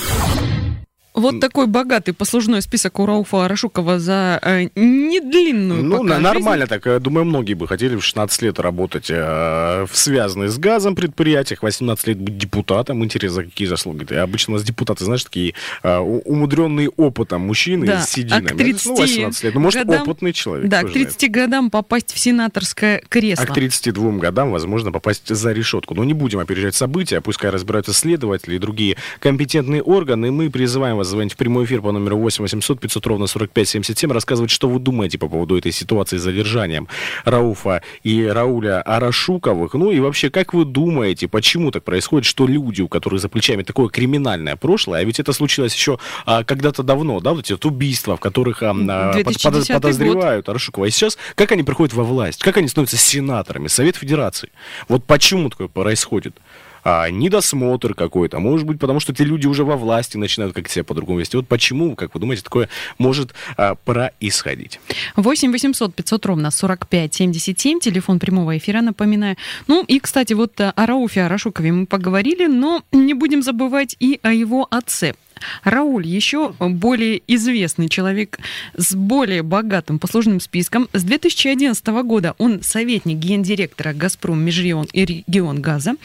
Вот 1.19 1.39
такой 1.39 1.67
богатый 1.67 2.13
послужной 2.13 2.61
список 2.61 2.99
у 2.99 3.05
Рауфа 3.05 3.45
Арашукова 3.45 3.99
за 3.99 4.39
э, 4.41 4.69
недлинную 4.75 5.83
Ну, 5.83 6.03
пока 6.03 6.19
нормально 6.19 6.65
жизнь. 6.65 6.69
так. 6.69 6.85
Я 6.85 6.99
Думаю, 6.99 7.25
многие 7.25 7.53
бы 7.53 7.67
хотели 7.67 7.95
в 7.95 8.03
16 8.03 8.41
лет 8.43 8.59
работать 8.59 9.07
э, 9.09 9.85
в 9.89 9.95
связанных 9.97 10.51
с 10.51 10.57
газом 10.57 10.95
предприятиях, 10.95 11.63
18 11.63 12.07
лет 12.07 12.17
быть 12.19 12.37
депутатом. 12.37 13.03
Интересно, 13.03 13.43
какие 13.43 13.67
заслуги. 13.67 14.05
Ты 14.05 14.15
обычно 14.15 14.53
у 14.53 14.57
нас 14.57 14.63
депутаты, 14.65 15.05
знаешь, 15.05 15.23
такие 15.23 15.53
э, 15.83 15.97
умудренные 15.97 16.89
опытом 16.89 17.41
мужчины 17.41 17.85
Да, 17.85 18.01
с 18.01 18.05
а 18.05 18.07
сединами. 18.07 18.47
к 18.47 18.57
30 18.57 18.85
ну, 18.87 18.95
18 18.95 19.43
лет. 19.43 19.53
Ну, 19.55 19.59
может, 19.61 19.85
годам- 19.85 20.01
опытный 20.03 20.33
человек. 20.33 20.67
Да, 20.69 20.79
к 20.83 20.89
знает. 20.91 21.09
30 21.09 21.31
годам 21.31 21.69
попасть 21.69 22.13
в 22.13 22.19
сенаторское 22.19 23.01
кресло. 23.09 23.43
А 23.43 23.47
к 23.47 23.53
32 23.53 24.11
годам, 24.19 24.51
возможно, 24.51 24.91
попасть 24.91 25.27
за 25.27 25.51
решетку. 25.51 25.95
Но 25.95 26.03
не 26.03 26.13
будем 26.13 26.39
опережать 26.39 26.75
события, 26.75 27.21
пускай 27.21 27.49
разбираются 27.49 27.93
следователи 27.93 28.55
и 28.55 28.59
другие 28.59 28.97
компетентные 29.19 29.81
органы. 29.81 30.31
Мы 30.31 30.49
призываем 30.49 30.97
вас 30.97 31.08
звонить 31.09 31.33
в 31.33 31.37
прямой 31.37 31.65
эфир 31.65 31.81
по 31.81 31.91
номеру 31.91 32.17
8 32.17 32.43
800 32.43 32.79
500 32.79 33.05
ровно 33.07 33.27
45 33.27 33.67
77, 33.67 34.11
рассказывать, 34.11 34.51
что 34.51 34.69
вы 34.69 34.79
думаете 34.79 35.17
по 35.17 35.27
поводу 35.27 35.57
этой 35.57 35.71
ситуации 35.71 36.17
с 36.17 36.21
задержанием 36.21 36.87
Рауфа 37.25 37.81
и 38.03 38.23
Рауля 38.25 38.81
Арашуковых. 38.81 39.73
Ну 39.73 39.91
и 39.91 39.99
вообще, 39.99 40.29
как 40.29 40.53
вы 40.53 40.65
думаете, 40.65 41.27
почему 41.27 41.71
так 41.71 41.83
происходит, 41.83 42.25
что 42.25 42.47
люди, 42.47 42.81
у 42.81 42.87
которых 42.87 43.21
за 43.21 43.29
плечами 43.29 43.63
такое 43.63 43.89
криминальное 43.89 44.55
прошлое, 44.55 45.01
а 45.01 45.03
ведь 45.03 45.19
это 45.19 45.33
случилось 45.33 45.73
еще 45.73 45.99
а, 46.25 46.43
когда-то 46.43 46.83
давно, 46.83 47.19
да, 47.19 47.31
вот 47.31 47.45
эти 47.45 47.51
вот 47.53 47.65
убийства, 47.65 48.17
в 48.17 48.19
которых 48.19 48.63
а, 48.63 48.71
а, 48.71 49.13
под- 49.13 49.23
2010 49.23 49.67
год. 49.69 49.81
подозревают 49.81 50.49
Арашукова. 50.49 50.85
И 50.85 50.91
сейчас, 50.91 51.17
как 51.35 51.51
они 51.51 51.63
приходят 51.63 51.93
во 51.93 52.03
власть, 52.03 52.41
как 52.41 52.57
они 52.57 52.67
становятся 52.67 52.97
сенаторами, 52.97 53.67
Совет 53.67 53.95
Федерации. 53.95 54.49
Вот 54.87 55.05
почему 55.05 55.49
такое 55.49 55.67
происходит? 55.67 56.35
А, 56.83 57.09
недосмотр 57.09 57.93
какой-то, 57.93 58.39
может 58.39 58.65
быть, 58.65 58.79
потому 58.79 58.99
что 58.99 59.11
эти 59.11 59.23
люди 59.23 59.47
уже 59.47 59.63
во 59.63 59.77
власти 59.77 60.17
начинают 60.17 60.53
как 60.53 60.69
себя 60.69 60.83
по-другому 60.83 61.19
вести. 61.19 61.37
Вот 61.37 61.47
почему, 61.47 61.95
как 61.95 62.13
вы 62.13 62.19
думаете, 62.19 62.43
такое 62.43 62.69
может 62.97 63.33
а, 63.57 63.75
происходить? 63.75 64.79
8 65.15 65.51
800 65.51 65.95
500 65.95 66.25
ровно 66.25 66.51
45 66.51 67.13
77, 67.13 67.79
телефон 67.79 68.19
прямого 68.19 68.57
эфира, 68.57 68.81
напоминаю. 68.81 69.37
Ну 69.67 69.83
и, 69.83 69.99
кстати, 69.99 70.33
вот 70.33 70.59
э, 70.59 70.71
о 70.75 70.85
Рауфе 70.85 71.23
Арашукове 71.23 71.71
мы 71.71 71.85
поговорили, 71.85 72.45
но 72.47 72.83
не 72.91 73.13
будем 73.13 73.41
забывать 73.41 73.95
и 73.99 74.19
о 74.23 74.31
его 74.31 74.67
отце. 74.69 75.13
Рауль 75.63 76.05
еще 76.05 76.53
более 76.59 77.21
известный 77.27 77.89
человек 77.89 78.39
с 78.75 78.93
более 78.95 79.43
богатым 79.43 79.99
послужным 79.99 80.39
списком. 80.39 80.89
С 80.93 81.03
2011 81.03 81.85
года 82.03 82.35
он 82.37 82.61
советник 82.61 83.17
гендиректора 83.17 83.93
«Газпром 83.93 84.41
Межрегион 84.41 84.87
и 84.93 85.05
регион 85.05 85.61
газа», 85.61 85.95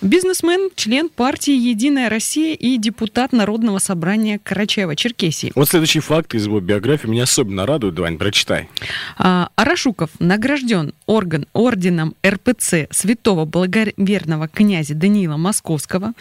бизнесмен, 0.00 0.70
член 0.74 1.08
партии 1.08 1.54
«Единая 1.54 2.08
Россия» 2.08 2.54
и 2.54 2.76
депутат 2.78 3.32
Народного 3.32 3.78
собрания 3.78 4.38
Карачаева-Черкесии. 4.42 5.52
Вот 5.54 5.68
следующий 5.68 6.00
факт 6.00 6.34
из 6.34 6.46
его 6.46 6.60
биографии 6.60 7.08
меня 7.08 7.24
особенно 7.24 7.66
радует. 7.66 7.94
Давай, 7.94 8.12
прочитай. 8.16 8.68
А, 9.16 9.50
Арашуков 9.56 10.10
награжден 10.18 10.92
орган, 11.06 11.46
орденом 11.52 12.14
РПЦ 12.26 12.88
святого 12.90 13.44
благоверного 13.44 14.48
князя 14.48 14.94
Даниила 14.94 15.36
Московского, 15.36 16.12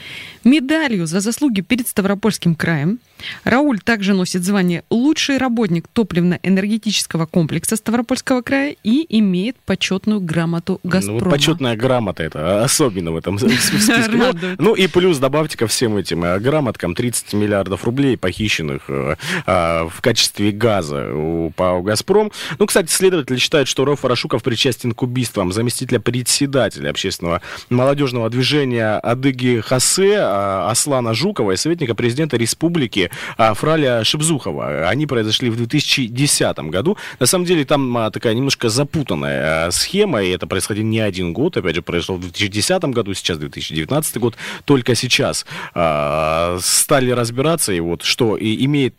медалью 0.43 1.07
за 1.07 1.19
заслуги 1.19 1.61
перед 1.61 1.87
Ставропольским 1.87 2.44
краем. 2.53 2.99
Рауль 3.43 3.79
также 3.79 4.13
носит 4.13 4.43
звание 4.43 4.83
«Лучший 4.89 5.37
работник 5.37 5.87
топливно-энергетического 5.87 7.25
комплекса 7.25 7.75
Ставропольского 7.75 8.41
края» 8.41 8.75
и 8.83 9.05
имеет 9.17 9.55
почетную 9.65 10.19
грамоту 10.19 10.79
«Газпрома». 10.83 11.19
Ну, 11.19 11.25
вот 11.25 11.31
почетная 11.31 11.75
грамота 11.75 12.23
это 12.23 12.63
особенно 12.63 13.11
в 13.11 13.17
этом 13.17 13.39
списке. 13.39 13.77
Ну. 14.09 14.33
Ну 14.57 14.73
и 14.75 14.87
плюс 14.87 15.17
добавьте 15.17 15.57
ко 15.57 15.67
всем 15.67 15.97
этим 15.97 16.23
э, 16.23 16.39
грамоткам 16.39 16.95
30 16.95 17.33
миллиардов 17.33 17.83
рублей, 17.85 18.17
похищенных 18.17 18.83
э, 18.89 19.15
а, 19.45 19.87
в 19.87 20.01
качестве 20.01 20.51
газа 20.51 21.13
у 21.13 21.51
ПАО 21.51 21.81
«Газпром». 21.81 22.31
Ну, 22.59 22.65
кстати, 22.65 22.91
следователи 22.91 23.37
считают, 23.37 23.67
что 23.67 23.85
Ров 23.85 24.03
Ворошуков 24.03 24.43
причастен 24.43 24.93
к 24.93 25.01
убийствам 25.01 25.51
заместителя 25.51 25.99
председателя 25.99 26.89
общественного 26.89 27.41
молодежного 27.69 28.29
движения 28.29 28.97
Адыги 28.97 29.61
Хасе 29.61 30.17
а, 30.19 30.69
Аслана 30.69 31.13
Жукова 31.13 31.51
и 31.51 31.57
советника 31.57 31.95
президента 31.95 32.37
республики 32.37 33.04
а, 33.37 33.53
Фраля 33.53 34.03
Шебзухова. 34.03 34.87
Они 34.89 35.05
произошли 35.05 35.49
в 35.49 35.55
2010 35.55 36.57
году. 36.69 36.97
На 37.19 37.25
самом 37.25 37.45
деле 37.45 37.65
там 37.65 37.97
а, 37.97 38.11
такая 38.11 38.33
немножко 38.33 38.69
запутанная 38.69 39.67
а, 39.67 39.71
схема, 39.71 40.21
и 40.21 40.29
это 40.29 40.47
происходило 40.47 40.85
не 40.85 40.99
один 40.99 41.33
год. 41.33 41.57
Опять 41.57 41.75
же, 41.75 41.81
произошло 41.81 42.15
в 42.15 42.21
2010 42.21 42.83
году, 42.85 43.13
сейчас 43.13 43.37
2019 43.37 44.17
год. 44.17 44.35
Только 44.65 44.95
сейчас 44.95 45.45
а, 45.73 46.57
стали 46.61 47.11
разбираться, 47.11 47.73
и 47.73 47.79
вот 47.79 48.03
что 48.03 48.37
и 48.37 48.65
имеет 48.65 48.95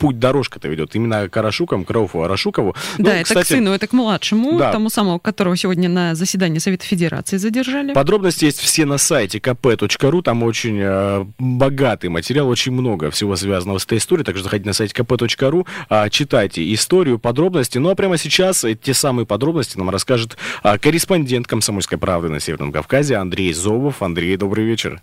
путь 0.00 0.18
дорожка-то 0.18 0.66
ведет 0.66 0.96
именно 0.96 1.28
к 1.28 1.36
Арашукам, 1.36 1.84
к 1.84 1.90
Рауфу 1.90 2.22
Арашукову. 2.22 2.74
Да, 2.96 3.10
Ну, 3.10 3.16
это 3.16 3.24
кстати, 3.24 3.44
к 3.44 3.48
сыну, 3.48 3.72
это 3.72 3.86
к 3.86 3.92
младшему, 3.92 4.58
Да. 4.58 4.72
тому 4.72 4.88
самому, 4.88 5.20
которого 5.20 5.56
сегодня 5.56 5.90
на 5.90 6.14
заседании 6.14 6.58
Совета 6.58 6.86
Федерации 6.86 7.36
задержали. 7.36 7.92
Подробности 7.92 8.46
есть 8.46 8.58
все 8.60 8.86
на 8.86 8.96
сайте 8.96 9.38
kp.ru, 9.38 10.22
там 10.22 10.42
очень 10.42 10.78
э, 10.80 11.24
богатый 11.38 12.08
материал, 12.08 12.48
очень 12.48 12.72
много 12.72 13.10
всего 13.10 13.36
связанного 13.36 13.76
с 13.76 13.84
этой 13.84 13.98
историей, 13.98 14.24
так 14.24 14.36
что 14.36 14.44
заходите 14.44 14.68
на 14.68 14.72
сайт 14.72 14.92
kp.ru, 14.92 15.66
а, 15.90 16.08
читайте 16.08 16.72
историю, 16.72 17.18
подробности. 17.18 17.76
Ну 17.76 17.90
а 17.90 17.94
прямо 17.94 18.16
сейчас 18.16 18.64
э, 18.64 18.74
те 18.74 18.94
самые 18.94 19.26
подробности 19.26 19.76
нам 19.76 19.90
расскажет 19.90 20.38
а, 20.62 20.78
корреспондент 20.78 21.46
«Комсомольской 21.46 21.98
правды» 21.98 22.30
на 22.30 22.40
Северном 22.40 22.72
Кавказе 22.72 23.16
Андрей 23.16 23.52
Зобов. 23.52 24.02
Андрей, 24.02 24.36
добрый 24.38 24.64
вечер. 24.64 25.02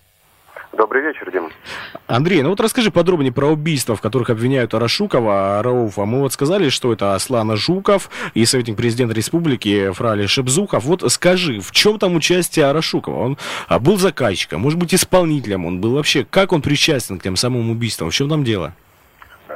Добрый 0.73 1.01
вечер, 1.01 1.31
Дим. 1.31 1.49
Андрей, 2.07 2.41
ну 2.43 2.49
вот 2.49 2.59
расскажи 2.59 2.91
подробнее 2.91 3.31
про 3.31 3.47
убийства, 3.47 3.95
в 3.95 4.01
которых 4.01 4.29
обвиняют 4.29 4.73
Арашукова, 4.73 5.61
Рауфа. 5.63 6.05
Мы 6.05 6.21
вот 6.21 6.33
сказали, 6.33 6.69
что 6.69 6.93
это 6.93 7.15
Аслана 7.15 7.55
Жуков 7.55 8.09
и 8.33 8.45
советник 8.45 8.75
президента 8.77 9.15
республики 9.15 9.91
Фрали 9.91 10.25
Шебзухов. 10.25 10.83
Вот 10.83 11.03
скажи, 11.11 11.59
в 11.59 11.71
чем 11.71 11.99
там 11.99 12.15
участие 12.15 12.65
Арашукова? 12.65 13.19
Он 13.19 13.37
а, 13.67 13.79
был 13.79 13.97
заказчиком, 13.97 14.61
может 14.61 14.77
быть, 14.77 14.93
исполнителем 14.93 15.65
он 15.65 15.79
был 15.79 15.95
вообще? 15.95 16.25
Как 16.29 16.51
он 16.51 16.61
причастен 16.61 17.19
к 17.19 17.23
тем 17.23 17.35
самым 17.35 17.69
убийствам? 17.69 18.09
В 18.09 18.13
чем 18.13 18.29
там 18.29 18.43
дело? 18.43 18.73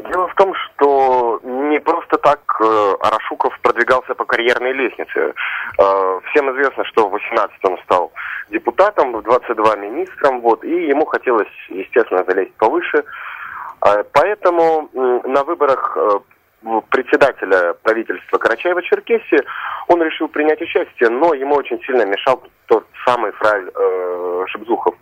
Дело 0.09 0.27
в 0.27 0.35
том, 0.35 0.53
что 0.55 1.39
не 1.43 1.79
просто 1.79 2.17
так 2.17 2.39
э, 2.61 2.93
Арашуков 3.01 3.57
продвигался 3.61 4.15
по 4.15 4.25
карьерной 4.25 4.73
лестнице. 4.73 5.33
Э, 5.77 6.19
всем 6.31 6.51
известно, 6.51 6.83
что 6.85 7.09
в 7.09 7.15
18-м 7.15 7.77
стал 7.83 8.11
депутатом, 8.51 9.13
в 9.13 9.23
22 9.23 9.75
министром, 9.77 10.41
вот, 10.41 10.63
и 10.63 10.87
ему 10.87 11.05
хотелось, 11.05 11.47
естественно, 11.69 12.23
залезть 12.27 12.53
повыше. 12.55 13.03
Э, 13.85 14.03
поэтому 14.13 14.89
на 14.93 15.43
выборах 15.43 15.97
э, 15.97 16.19
председателя 16.89 17.73
правительства 17.81 18.37
Карачаева-Черкесии 18.37 19.43
он 19.87 20.01
решил 20.01 20.27
принять 20.27 20.61
участие, 20.61 21.09
но 21.09 21.33
ему 21.33 21.55
очень 21.55 21.81
сильно 21.83 22.05
мешал 22.05 22.43
тот 22.67 22.85
самый 23.05 23.31
фрай 23.31 23.63
э, 23.63 24.43
Шебзухов. 24.47 24.95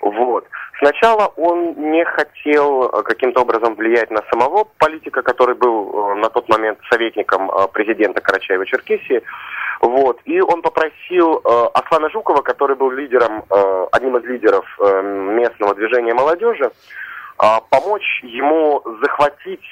Вот. 0.00 0.46
Сначала 0.78 1.26
он 1.36 1.74
не 1.90 2.04
хотел 2.04 2.84
э, 2.84 3.02
каким-то 3.02 3.40
образом 3.40 3.74
влиять 3.74 4.10
на 4.12 4.22
самого 4.30 4.64
политика, 4.78 5.22
который 5.22 5.56
был 5.56 5.90
э, 5.90 6.14
на 6.14 6.30
тот 6.30 6.48
момент 6.48 6.78
советником 6.88 7.50
э, 7.50 7.66
президента 7.72 8.20
Карачаева-Черкесии. 8.20 9.22
Вот. 9.80 10.20
И 10.24 10.40
он 10.40 10.62
попросил 10.62 11.40
Аслана 11.72 12.10
Жукова, 12.10 12.42
который 12.42 12.74
был 12.74 12.90
лидером, 12.90 13.44
одним 13.92 14.16
из 14.16 14.24
лидеров 14.24 14.64
местного 14.92 15.72
движения 15.76 16.14
молодежи, 16.14 16.72
помочь 17.70 18.20
ему 18.24 18.82
захватить, 19.00 19.62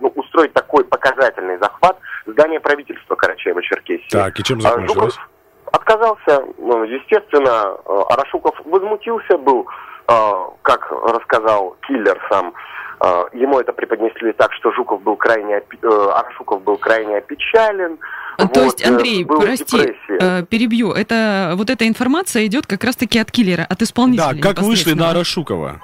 ну, 0.00 0.08
устроить 0.08 0.52
такой 0.54 0.82
показательный 0.82 1.56
захват 1.58 1.96
здания 2.26 2.58
правительства 2.58 3.14
Карачаева-Черкесии. 3.14 4.10
Так, 4.10 4.40
и 4.40 4.42
чем 4.42 4.58
А 4.58 4.62
закончилось? 4.62 5.14
Жуков 5.14 5.28
отказался, 5.70 6.44
ну, 6.58 6.82
естественно, 6.82 7.76
Арашуков 8.10 8.60
возмутился, 8.64 9.38
был, 9.38 9.68
как 10.06 10.90
рассказал 10.90 11.76
киллер 11.86 12.20
сам, 12.30 12.52
э, 13.00 13.24
ему 13.32 13.58
это 13.60 13.72
преподнесли 13.72 14.32
так, 14.32 14.52
что 14.52 14.72
Жуков 14.72 15.02
был 15.02 15.16
крайне, 15.16 15.56
э, 15.56 16.08
Арашуков 16.14 16.62
был 16.62 16.76
крайне 16.76 17.18
опечален. 17.18 17.98
А, 18.36 18.48
То 18.48 18.60
Вот, 18.60 18.64
есть, 18.64 18.82
э, 18.84 18.88
Андрей, 18.88 19.24
прости, 19.24 19.78
депрессия. 19.78 20.18
э, 20.40 20.42
перебью. 20.44 20.92
Это 20.92 21.54
вот 21.56 21.70
эта 21.70 21.86
информация 21.86 22.46
идет 22.46 22.66
как 22.66 22.82
раз-таки 22.84 23.18
от 23.18 23.30
киллера, 23.30 23.64
от 23.68 23.80
исполнителя. 23.82 24.34
Да, 24.34 24.40
как 24.54 24.58
вышли 24.62 24.92
на. 24.92 25.10
Арашукова? 25.10 25.80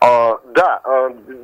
А, 0.00 0.38
да, 0.54 0.80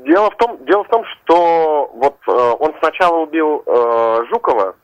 дело 0.05 0.31
в 0.33 0.37
том, 0.37 0.59
дело 0.65 0.83
в 0.83 0.89
том, 0.89 1.05
что 1.05 1.91
вот 1.95 2.17
он 2.27 2.75
сначала 2.81 3.19
убил 3.19 3.63
э, 3.65 4.25
Жукова, 4.31 4.75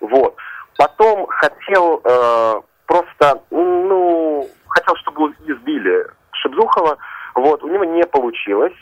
вот, 0.00 0.36
потом 0.76 1.26
хотел 1.28 2.02
э, 2.04 2.60
просто, 2.86 3.40
ну, 3.50 4.46
хотел, 4.74 4.96
чтобы 4.96 5.32
избили 5.46 6.06
Шебзухова, 6.32 6.98
вот, 7.34 7.62
у 7.62 7.68
него 7.68 7.84
не 7.84 8.04
получилось 8.04 8.74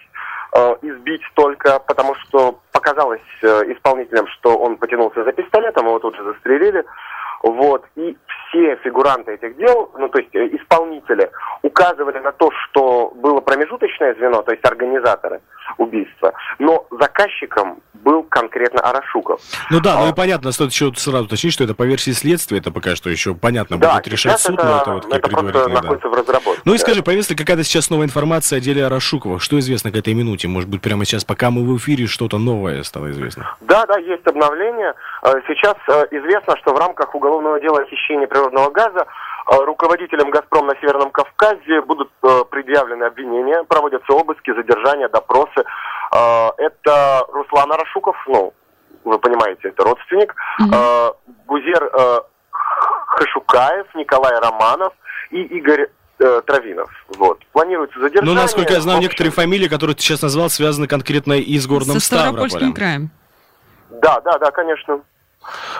э, 0.55 0.77
избить 0.83 1.23
только, 1.35 1.79
потому 1.81 2.15
что 2.17 2.59
показалось 2.73 3.21
э, 3.43 3.47
исполнителям, 3.73 4.27
что 4.29 4.57
он 4.57 4.77
потянулся 4.77 5.25
за 5.25 5.33
пистолетом, 5.33 5.87
его 5.87 5.99
тут 5.99 6.17
же 6.17 6.25
застрелили, 6.25 6.85
вот, 7.43 7.85
и 7.97 8.17
все 8.49 8.77
фигуранты 8.77 9.33
этих 9.33 9.57
дел, 9.57 9.91
ну, 9.99 10.09
то 10.09 10.19
есть 10.19 10.35
э, 10.35 10.47
исполнители, 10.57 11.31
указывали 11.63 12.19
на 12.19 12.33
то, 12.33 12.51
что 12.51 13.13
было 13.17 13.41
промежуточное 13.41 14.15
звено, 14.15 14.43
то 14.43 14.53
есть 14.53 14.65
организаторы 14.65 15.41
убийства, 15.79 16.33
но 16.59 16.87
заказчиком 16.91 17.81
был 17.95 18.25
конкретно 18.25 18.81
Арашуков. 18.81 19.41
Ну 19.71 19.81
да, 19.81 19.99
ну 20.01 20.07
А. 20.07 20.11
и 20.11 20.15
понятно, 20.15 20.53
стоит 20.53 20.71
еще 20.71 20.93
сразу 20.95 21.25
уточнить, 21.25 21.53
что 21.53 21.65
это 21.65 21.75
по 21.75 21.85
версии 21.85 22.11
следствия, 22.11 22.59
это 22.59 22.71
пока 22.71 22.97
что 22.97 23.11
еще 23.11 23.35
понятно 23.35 23.79
да, 23.79 23.95
будет 23.95 24.09
решать 24.09 24.41
суд, 24.41 24.59
это, 24.59 24.65
но 24.65 24.77
это 24.79 24.93
вот 24.93 25.15
это 25.15 25.29
просто 25.31 25.69
находится 25.69 26.09
в 26.09 26.15
разработке. 26.15 26.63
Ну 26.65 26.75
и 26.75 26.79
да. 26.79 26.83
скажи, 26.83 27.03
появилась 27.03 27.31
ли 27.31 27.37
какая-то 27.37 27.65
сейчас 27.65 27.91
новая 27.91 28.07
информация 28.07 28.59
о 28.59 28.61
деле 28.61 28.85
Арашукова? 28.85 29.39
Что 29.39 29.59
известно 29.59 29.91
к 29.93 29.97
этой 29.97 30.15
минуте? 30.15 30.49
Может 30.49 30.69
быть, 30.69 30.83
прямо 30.83 31.05
сейчас, 31.05 31.25
пока 31.25 31.51
мы 31.51 31.65
в 31.65 31.77
эфире, 31.79 32.07
что-то 32.07 32.39
новое 32.39 32.83
стало 32.83 33.11
известно? 33.11 33.57
Да, 33.61 33.87
да, 33.87 33.99
есть 33.99 34.27
обновление. 34.27 34.95
Э, 35.23 35.33
Сейчас 35.47 35.77
э, 35.89 36.07
известно, 36.11 36.57
что 36.57 36.75
в 36.75 36.79
рамках 36.79 37.15
уголовного 37.15 37.32
дела 37.61 37.83
о 37.83 37.87
хищении 37.87 38.27
природного 38.27 38.71
газа 38.71 39.07
э, 39.51 39.57
руководителям 39.65 40.31
«Газпром» 40.31 40.67
на 40.67 40.75
Северном 40.77 41.11
Кавказе 41.11 41.81
будут 41.83 42.11
э, 42.23 42.45
предъявлены 42.51 43.05
обвинения, 43.05 43.65
проводятся 43.65 44.13
обыски, 44.13 44.55
задержания, 44.55 45.09
допросы. 45.09 45.65
Э, 46.15 46.49
Это 46.59 47.25
Руслан 47.29 47.73
Арашуков, 47.73 48.17
ну, 48.27 48.53
вы 49.05 49.19
понимаете, 49.19 49.69
это 49.69 49.85
родственник, 49.85 50.35
э, 50.61 51.13
Гузер 51.47 51.85
э, 51.85 52.21
Хашукаев, 53.07 53.95
Николай 53.95 54.39
Романов 54.41 54.93
и 55.31 55.43
Игорь 55.43 55.89
э, 56.19 56.41
Травинов. 56.47 56.91
Вот. 57.17 57.39
Планируется 57.53 57.99
задержание. 57.99 58.35
Ну, 58.35 58.41
насколько 58.41 58.73
я 58.73 58.81
знаю, 58.81 58.99
общем, 58.99 59.09
некоторые 59.09 59.33
фамилии, 59.33 59.69
которые 59.69 59.97
ты 59.97 60.03
сейчас 60.03 60.23
назвал, 60.23 60.51
связаны 60.51 60.87
конкретно 60.87 61.35
и 61.35 61.59
с 61.59 61.67
городом 61.67 61.95
Со 61.95 62.01
Ставропольским 62.01 62.59
Ставрополем. 62.59 62.75
краем. 62.75 63.11
Да, 63.91 64.21
да, 64.21 64.39
да, 64.39 64.51
конечно. 64.51 65.01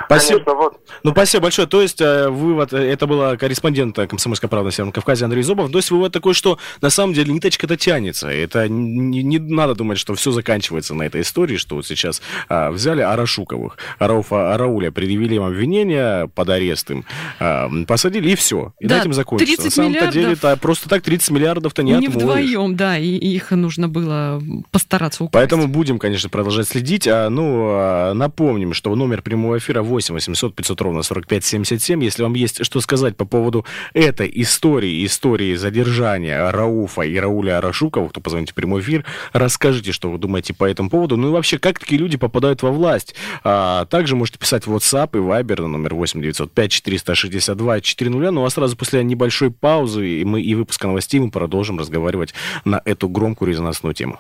Спасибо. 0.07 0.41
Конечно, 0.41 0.55
вот. 0.55 0.81
Ну, 1.03 1.13
спасибо 1.13 1.45
большое. 1.45 1.69
То 1.69 1.83
есть, 1.83 2.01
э, 2.01 2.29
вывод, 2.29 2.73
э, 2.73 2.79
это 2.79 3.07
была 3.07 3.37
корреспондент 3.37 3.97
«Комсомольской 3.97 4.49
правды» 4.49 4.67
на 4.67 4.73
Северном 4.73 4.93
Кавказе 4.93 5.25
Андрей 5.25 5.43
Зубов. 5.43 5.71
То 5.71 5.79
есть, 5.79 5.91
вывод 5.91 6.13
такой, 6.13 6.35
что 6.35 6.59
на 6.81 6.91
самом 6.91 7.15
деле 7.15 7.33
ниточка-то 7.33 7.77
тянется. 7.77 8.29
Это 8.29 8.69
не, 8.69 9.23
не 9.23 9.39
надо 9.39 9.75
думать, 9.75 9.99
что 9.99 10.15
все 10.15 10.31
заканчивается 10.33 10.95
на 10.95 11.03
этой 11.05 11.23
истории, 11.23 11.57
что 11.57 11.77
вот 11.77 11.87
сейчас 11.87 12.23
а, 12.49 12.71
взяли 12.71 13.01
Арашуковых, 13.03 13.77
Арауфа 13.99 14.55
Арауля, 14.55 14.91
предъявили 14.91 15.37
им 15.37 15.43
обвинения 15.45 16.29
под 16.35 16.49
арест 16.51 16.91
им, 16.91 17.05
а, 17.39 17.69
посадили, 17.87 18.31
и 18.31 18.35
все. 18.35 18.73
И 18.81 18.87
Да, 18.87 18.97
на 18.97 19.01
этом 19.01 19.13
закончится. 19.13 19.57
30 19.57 19.65
на 19.65 19.71
самом-то 19.71 19.99
миллиардов. 19.99 20.15
деле, 20.15 20.33
это 20.33 20.57
просто 20.57 20.89
так 20.89 21.03
30 21.03 21.31
миллиардов-то 21.31 21.83
не, 21.83 21.93
Не 21.93 22.07
отмоешь. 22.07 22.15
вдвоем, 22.23 22.77
да, 22.77 22.99
и 22.99 23.07
их 23.07 23.51
нужно 23.51 23.89
было 23.89 24.43
постараться 24.71 25.25
украсть. 25.25 25.33
Поэтому 25.33 25.69
будем, 25.69 25.99
конечно, 25.99 26.29
продолжать 26.29 26.69
следить. 26.69 27.07
А, 27.07 27.29
ну, 27.31 27.69
а, 27.73 28.15
напомним, 28.15 28.73
что 28.75 28.95
номер 28.95 29.23
прямого 29.53 29.59
эфира 29.59 29.83
8 29.83 30.15
800 30.15 30.55
500 30.55 30.81
ровно 30.81 31.03
45 31.03 31.45
77. 31.45 32.05
Если 32.05 32.23
вам 32.23 32.35
есть 32.35 32.65
что 32.65 32.81
сказать 32.81 33.17
по 33.17 33.25
поводу 33.25 33.65
этой 33.93 34.31
истории, 34.35 35.05
истории 35.05 35.55
задержания 35.57 36.51
Рауфа 36.51 37.03
и 37.03 37.17
Рауля 37.17 37.59
Арашукова, 37.59 38.09
кто 38.09 38.21
позвоните 38.21 38.53
в 38.53 38.55
прямой 38.55 38.81
эфир, 38.81 39.05
расскажите, 39.33 39.93
что 39.93 40.11
вы 40.11 40.19
думаете 40.19 40.55
по 40.55 40.65
этому 40.65 40.91
поводу. 40.91 41.17
Ну 41.17 41.29
и 41.29 41.33
вообще, 41.33 41.59
как 41.59 41.79
такие 41.79 42.01
люди 42.01 42.17
попадают 42.17 42.63
во 42.63 42.71
власть? 42.71 43.15
А, 43.45 43.85
также 43.87 44.17
можете 44.17 44.39
писать 44.39 44.67
в 44.67 44.75
WhatsApp 44.75 45.11
и 45.15 45.19
Viber 45.19 45.63
на 45.63 45.69
номер 45.69 45.95
8 45.95 46.23
905 46.23 46.71
462 46.71 47.81
400. 47.81 48.31
Ну 48.31 48.45
а 48.45 48.51
сразу 48.51 48.77
после 48.77 49.05
небольшой 49.05 49.51
паузы 49.51 50.21
и 50.21 50.25
мы 50.25 50.43
и 50.43 50.55
выпуска 50.55 50.87
новостей 50.87 51.21
мы 51.21 51.31
продолжим 51.31 51.79
разговаривать 51.79 52.35
на 52.65 52.81
эту 52.85 53.09
громкую 53.09 53.51
резонансную 53.51 53.95
тему. 53.95 54.19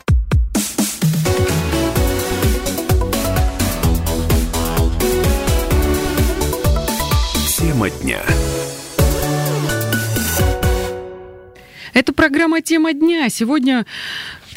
Тема 7.82 7.90
дня. 7.90 8.22
Это 11.94 12.12
программа 12.12 12.62
«Тема 12.62 12.92
дня». 12.92 13.28
Сегодня 13.28 13.86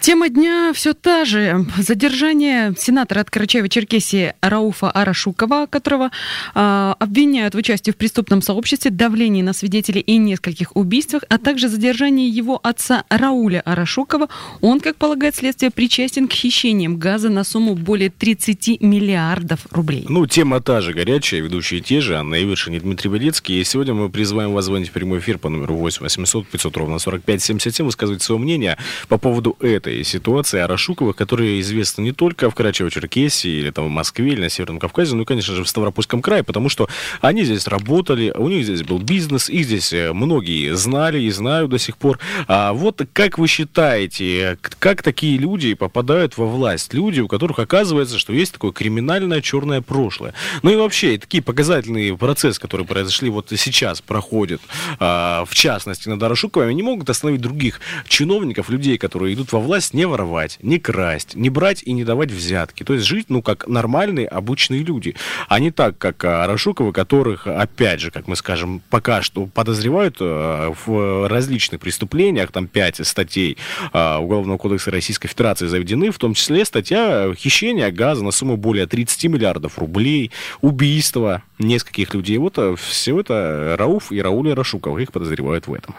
тема 0.06 0.30
дня 0.30 0.72
все 0.72 0.94
та 0.94 1.26
же. 1.26 1.66
Задержание 1.80 2.76
сенатора 2.78 3.22
от 3.22 3.30
Карачаева-Черкесии 3.30 4.34
Рауфа 4.40 4.92
Арашукова, 4.92 5.66
которого 5.66 6.12
а, 6.54 6.96
обвиняют 7.00 7.56
в 7.56 7.58
участии 7.58 7.90
в 7.90 7.96
преступном 7.96 8.44
сообществе, 8.44 8.92
давлении 8.92 9.42
на 9.42 9.54
свидетелей 9.54 10.02
и 10.02 10.18
нескольких 10.18 10.76
убийствах, 10.76 11.24
а 11.28 11.40
также 11.40 11.70
задержание 11.70 12.30
его 12.30 12.60
отца 12.62 13.04
Рауля 13.10 13.62
Арашукова. 13.62 14.30
Он, 14.62 14.80
как 14.80 14.96
полагает 14.98 15.38
следствие, 15.38 15.72
причастен 15.72 16.28
к 16.28 16.34
хищениям 16.34 17.00
газа 17.00 17.30
на 17.30 17.44
сумму 17.44 17.74
более 17.74 18.12
30 18.12 18.82
миллиардов 18.82 19.66
рублей. 19.72 20.06
Ну, 20.08 20.28
тема 20.28 20.62
та 20.62 20.82
же, 20.82 20.94
горячая, 20.94 21.42
ведущие 21.42 21.82
те 21.82 22.00
же, 22.00 22.16
Анна 22.16 22.36
Ивершин 22.36 22.76
и 22.76 22.80
Дмитрий 22.80 23.10
Белецкий. 23.10 23.60
И 23.60 23.64
сегодня 23.64 23.96
мы 23.96 24.10
призываем 24.10 24.54
вас 24.54 24.66
звонить 24.66 24.90
в 24.90 24.92
прямой 24.92 25.18
эфир 25.18 25.40
по 25.40 25.50
номеру 25.50 25.78
8 25.78 26.04
800 26.04 26.48
500 26.48 26.78
ровно 26.78 27.00
45 27.00 27.42
77, 27.42 27.86
высказывать 27.88 28.22
свое 28.22 28.40
мнение 28.40 28.78
по 29.08 29.18
поводу 29.18 29.58
этой 29.60 29.95
ситуации 30.04 30.60
Арашуковых, 30.60 31.16
которые 31.16 31.60
известны 31.62 32.02
не 32.02 32.12
только 32.12 32.50
в 32.50 32.56
Карачаево-Черкесии 32.56 33.60
или 33.60 33.72
там 33.72 33.86
в 33.86 33.90
Москве 33.90 34.34
или 34.34 34.42
на 34.42 34.50
Северном 34.50 34.80
Кавказе, 34.80 35.16
но 35.16 35.24
и, 35.24 35.26
конечно 35.26 35.56
же, 35.56 35.64
в 35.64 35.70
Ставропольском 35.70 36.22
крае, 36.22 36.44
потому 36.44 36.70
что 36.70 36.88
они 37.22 37.44
здесь 37.44 37.68
работали, 37.68 38.34
у 38.36 38.48
них 38.50 38.66
здесь 38.66 38.84
был 38.84 39.00
бизнес, 39.00 39.50
их 39.50 39.66
здесь 39.66 39.94
э, 39.94 40.14
многие 40.14 40.76
знали 40.76 41.20
и 41.22 41.30
знают 41.32 41.70
до 41.70 41.78
сих 41.78 41.98
пор. 41.98 42.20
А 42.48 42.74
вот 42.74 43.02
как 43.14 43.38
вы 43.38 43.48
считаете, 43.48 44.58
как 44.80 45.04
такие 45.04 45.38
люди 45.38 45.74
попадают 45.74 46.38
во 46.38 46.46
власть? 46.46 46.94
Люди, 46.94 47.22
у 47.22 47.28
которых 47.28 47.60
оказывается, 47.60 48.20
что 48.20 48.34
есть 48.34 48.54
такое 48.54 48.72
криминальное 48.72 49.42
черное 49.42 49.82
прошлое. 49.82 50.34
Ну 50.64 50.72
и 50.72 50.76
вообще, 50.76 51.18
такие 51.18 51.44
показательные 51.44 52.18
процессы, 52.18 52.60
которые 52.60 52.88
произошли 52.88 53.30
вот 53.30 53.52
сейчас, 53.56 54.02
проходят, 54.02 54.62
а, 55.00 55.46
в 55.46 55.54
частности, 55.54 56.10
над 56.10 56.22
Арашуковыми, 56.22 56.74
не 56.74 56.84
могут 56.84 57.10
остановить 57.10 57.42
других 57.42 57.80
чиновников, 58.08 58.70
людей, 58.70 58.98
которые 58.98 59.34
идут 59.34 59.52
во 59.52 59.60
власть, 59.60 59.75
не 59.94 60.06
воровать, 60.06 60.58
не 60.62 60.80
красть, 60.80 61.36
не 61.36 61.50
брать 61.50 61.84
и 61.84 61.92
не 61.94 62.04
давать 62.04 62.32
взятки. 62.32 62.84
То 62.84 62.94
есть 62.94 63.06
жить, 63.06 63.28
ну, 63.30 63.42
как 63.42 63.68
нормальные, 63.68 64.28
обычные 64.28 64.84
люди. 64.84 65.16
А 65.48 65.60
не 65.60 65.72
так, 65.72 65.98
как 65.98 66.24
Арашуковы, 66.24 66.92
которых, 66.92 67.48
опять 67.48 68.02
же, 68.02 68.12
как 68.12 68.28
мы 68.28 68.36
скажем, 68.36 68.82
пока 68.90 69.22
что 69.22 69.46
подозревают 69.48 70.18
э, 70.20 70.74
в 70.86 71.28
различных 71.28 71.82
преступлениях, 71.82 72.52
там 72.52 72.68
пять 72.68 73.06
статей 73.06 73.58
а, 73.94 74.20
Уголовного 74.20 74.58
кодекса 74.58 74.92
Российской 74.92 75.28
Федерации 75.28 75.68
заведены, 75.68 76.12
в 76.12 76.18
том 76.18 76.34
числе 76.34 76.66
статья 76.66 77.34
хищения 77.36 77.92
газа 77.92 78.24
на 78.24 78.32
сумму 78.32 78.58
более 78.58 78.88
30 78.88 79.26
миллиардов 79.26 79.78
рублей, 79.80 80.32
убийство 80.62 81.44
нескольких 81.60 82.14
людей. 82.14 82.38
Вот 82.38 82.58
э, 82.58 82.76
все 82.78 83.20
это 83.20 83.76
Рауф 83.78 84.12
и 84.12 84.22
Рауль 84.22 84.52
Арашуков, 84.52 84.98
их 85.00 85.12
подозревают 85.12 85.68
в 85.68 85.74
этом. 85.74 85.96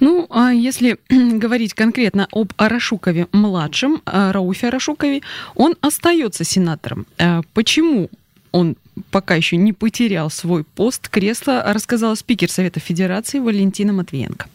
Ну, 0.00 0.26
а 0.30 0.50
если 0.52 0.98
говорить 1.08 1.74
конкретно 1.74 2.28
об 2.32 2.52
Арашукове-младшем, 2.98 4.02
а, 4.04 4.32
Рауфе 4.32 4.68
Арашукове, 4.68 5.22
он 5.54 5.76
остается 5.80 6.44
сенатором. 6.44 7.06
А 7.18 7.42
Почему 7.54 8.10
он 8.52 8.76
пока 9.10 9.34
еще 9.34 9.56
не 9.56 9.72
потерял 9.72 10.30
свой 10.30 10.64
пост, 10.64 11.08
кресло, 11.08 11.62
рассказала 11.66 12.14
спикер 12.14 12.50
Совета 12.50 12.80
Федерации 12.80 13.38
Валентина 13.38 13.92
Матвиенко. 13.92 14.46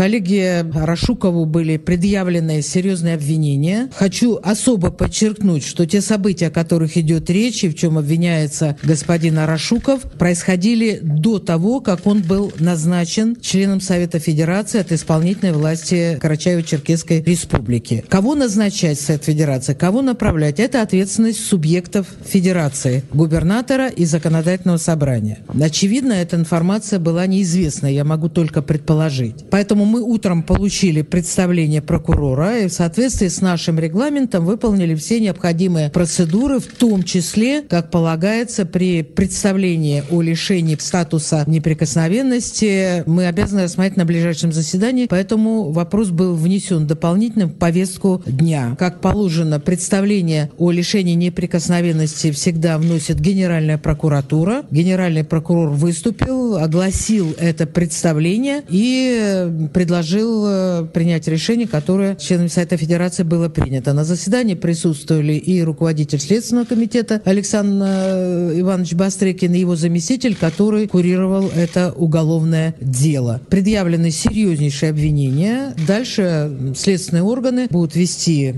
Коллеге 0.00 0.62
Рашукову 0.62 1.44
были 1.44 1.76
предъявлены 1.76 2.62
серьезные 2.62 3.16
обвинения. 3.16 3.90
Хочу 3.94 4.40
особо 4.42 4.90
подчеркнуть, 4.90 5.62
что 5.62 5.86
те 5.86 6.00
события, 6.00 6.46
о 6.46 6.50
которых 6.50 6.96
идет 6.96 7.28
речь 7.28 7.64
и 7.64 7.68
в 7.68 7.74
чем 7.74 7.98
обвиняется 7.98 8.78
господин 8.82 9.38
Арашуков, 9.38 10.00
происходили 10.12 11.00
до 11.02 11.38
того, 11.38 11.80
как 11.80 12.06
он 12.06 12.22
был 12.22 12.50
назначен 12.58 13.36
членом 13.42 13.82
Совета 13.82 14.20
Федерации 14.20 14.80
от 14.80 14.90
исполнительной 14.90 15.52
власти 15.52 16.18
Карачаево-Черкесской 16.18 17.22
Республики. 17.22 18.02
Кого 18.08 18.34
назначать 18.34 18.98
Совет 18.98 19.24
Федерации, 19.24 19.74
кого 19.74 20.00
направлять, 20.00 20.60
это 20.60 20.80
ответственность 20.80 21.44
субъектов 21.44 22.06
Федерации, 22.24 23.04
губернатора 23.12 23.88
и 23.88 24.06
законодательного 24.06 24.78
собрания. 24.78 25.40
Очевидно, 25.60 26.14
эта 26.14 26.36
информация 26.36 26.98
была 26.98 27.26
неизвестна, 27.26 27.86
я 27.86 28.04
могу 28.06 28.30
только 28.30 28.62
предположить. 28.62 29.44
Поэтому 29.50 29.89
мы 29.90 30.02
утром 30.02 30.42
получили 30.42 31.02
представление 31.02 31.82
прокурора 31.82 32.60
и 32.60 32.68
в 32.68 32.72
соответствии 32.72 33.28
с 33.28 33.40
нашим 33.40 33.78
регламентом 33.78 34.44
выполнили 34.44 34.94
все 34.94 35.20
необходимые 35.20 35.90
процедуры, 35.90 36.60
в 36.60 36.66
том 36.66 37.02
числе, 37.02 37.62
как 37.62 37.90
полагается, 37.90 38.64
при 38.64 39.02
представлении 39.02 40.04
о 40.10 40.22
лишении 40.22 40.76
статуса 40.78 41.44
неприкосновенности 41.46 43.02
мы 43.06 43.26
обязаны 43.26 43.64
рассмотреть 43.64 43.96
на 43.96 44.04
ближайшем 44.04 44.52
заседании, 44.52 45.06
поэтому 45.10 45.72
вопрос 45.72 46.10
был 46.10 46.34
внесен 46.34 46.86
дополнительно 46.86 47.46
в 47.46 47.54
повестку 47.54 48.22
дня. 48.26 48.76
Как 48.78 49.00
положено, 49.00 49.58
представление 49.58 50.50
о 50.58 50.70
лишении 50.70 51.14
неприкосновенности 51.14 52.30
всегда 52.30 52.78
вносит 52.78 53.20
Генеральная 53.20 53.78
прокуратура. 53.78 54.64
Генеральный 54.70 55.24
прокурор 55.24 55.70
выступил, 55.70 56.56
огласил 56.56 57.34
это 57.38 57.66
представление 57.66 58.62
и 58.68 59.68
предложил 59.80 60.44
э, 60.46 60.86
принять 60.92 61.26
решение, 61.26 61.66
которое 61.66 62.14
членами 62.14 62.48
Совета 62.48 62.76
Федерации 62.76 63.22
было 63.22 63.48
принято. 63.48 63.94
На 63.94 64.04
заседании 64.04 64.52
присутствовали 64.52 65.32
и 65.32 65.62
руководитель 65.62 66.20
Следственного 66.20 66.66
комитета 66.66 67.22
Александр 67.24 67.86
э, 67.88 68.60
Иванович 68.60 68.92
Бастрыкин 68.92 69.54
и 69.54 69.60
его 69.60 69.76
заместитель, 69.76 70.36
который 70.36 70.86
курировал 70.86 71.50
это 71.56 71.94
уголовное 71.96 72.74
дело. 72.78 73.40
Предъявлены 73.48 74.10
серьезнейшие 74.10 74.90
обвинения. 74.90 75.74
Дальше 75.86 76.74
следственные 76.76 77.22
органы 77.22 77.66
будут 77.70 77.96
вести 77.96 78.54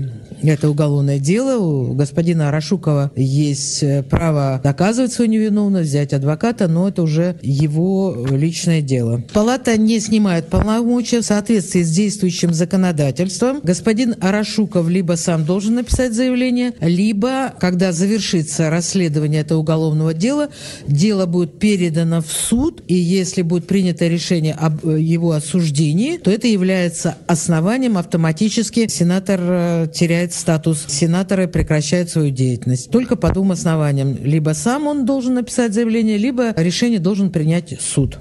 это 0.51 0.69
уголовное 0.69 1.19
дело. 1.19 1.57
У 1.57 1.93
господина 1.93 2.49
Арашукова 2.49 3.11
есть 3.15 3.83
э, 3.83 4.03
право 4.03 4.59
доказывать 4.63 5.13
свою 5.13 5.31
невиновность, 5.31 5.89
взять 5.89 6.13
адвоката, 6.13 6.67
но 6.67 6.87
это 6.87 7.03
уже 7.03 7.37
его 7.41 8.25
личное 8.29 8.81
дело. 8.81 9.23
Палата 9.33 9.77
не 9.77 9.99
снимает 9.99 10.47
полномочия 10.47 11.21
в 11.21 11.25
соответствии 11.25 11.83
с 11.83 11.91
действующим 11.91 12.53
законодательством. 12.53 13.59
Господин 13.63 14.15
Арашуков 14.19 14.87
либо 14.89 15.13
сам 15.13 15.45
должен 15.45 15.75
написать 15.75 16.13
заявление, 16.13 16.73
либо, 16.79 17.53
когда 17.59 17.91
завершится 17.91 18.69
расследование 18.69 19.41
этого 19.41 19.59
уголовного 19.59 20.13
дела, 20.13 20.49
дело 20.87 21.25
будет 21.25 21.59
передано 21.59 22.21
в 22.21 22.31
суд, 22.31 22.83
и 22.87 22.95
если 22.95 23.41
будет 23.41 23.67
принято 23.67 24.07
решение 24.07 24.53
об 24.53 24.85
э, 24.85 24.99
его 24.99 25.31
осуждении, 25.31 26.17
то 26.17 26.31
это 26.31 26.47
является 26.47 27.17
основанием 27.27 27.97
автоматически 27.97 28.87
сенатор 28.87 29.39
э, 29.41 29.87
статус 30.33 30.85
сенатора 30.87 31.43
и 31.43 31.47
прекращает 31.47 32.09
свою 32.09 32.31
деятельность. 32.31 32.91
Только 32.91 33.15
по 33.15 33.31
двум 33.31 33.51
основаниям. 33.51 34.17
Либо 34.23 34.51
сам 34.51 34.87
он 34.87 35.05
должен 35.05 35.35
написать 35.35 35.73
заявление, 35.73 36.17
либо 36.17 36.53
решение 36.55 36.99
должен 36.99 37.31
принять 37.31 37.79
суд. 37.79 38.19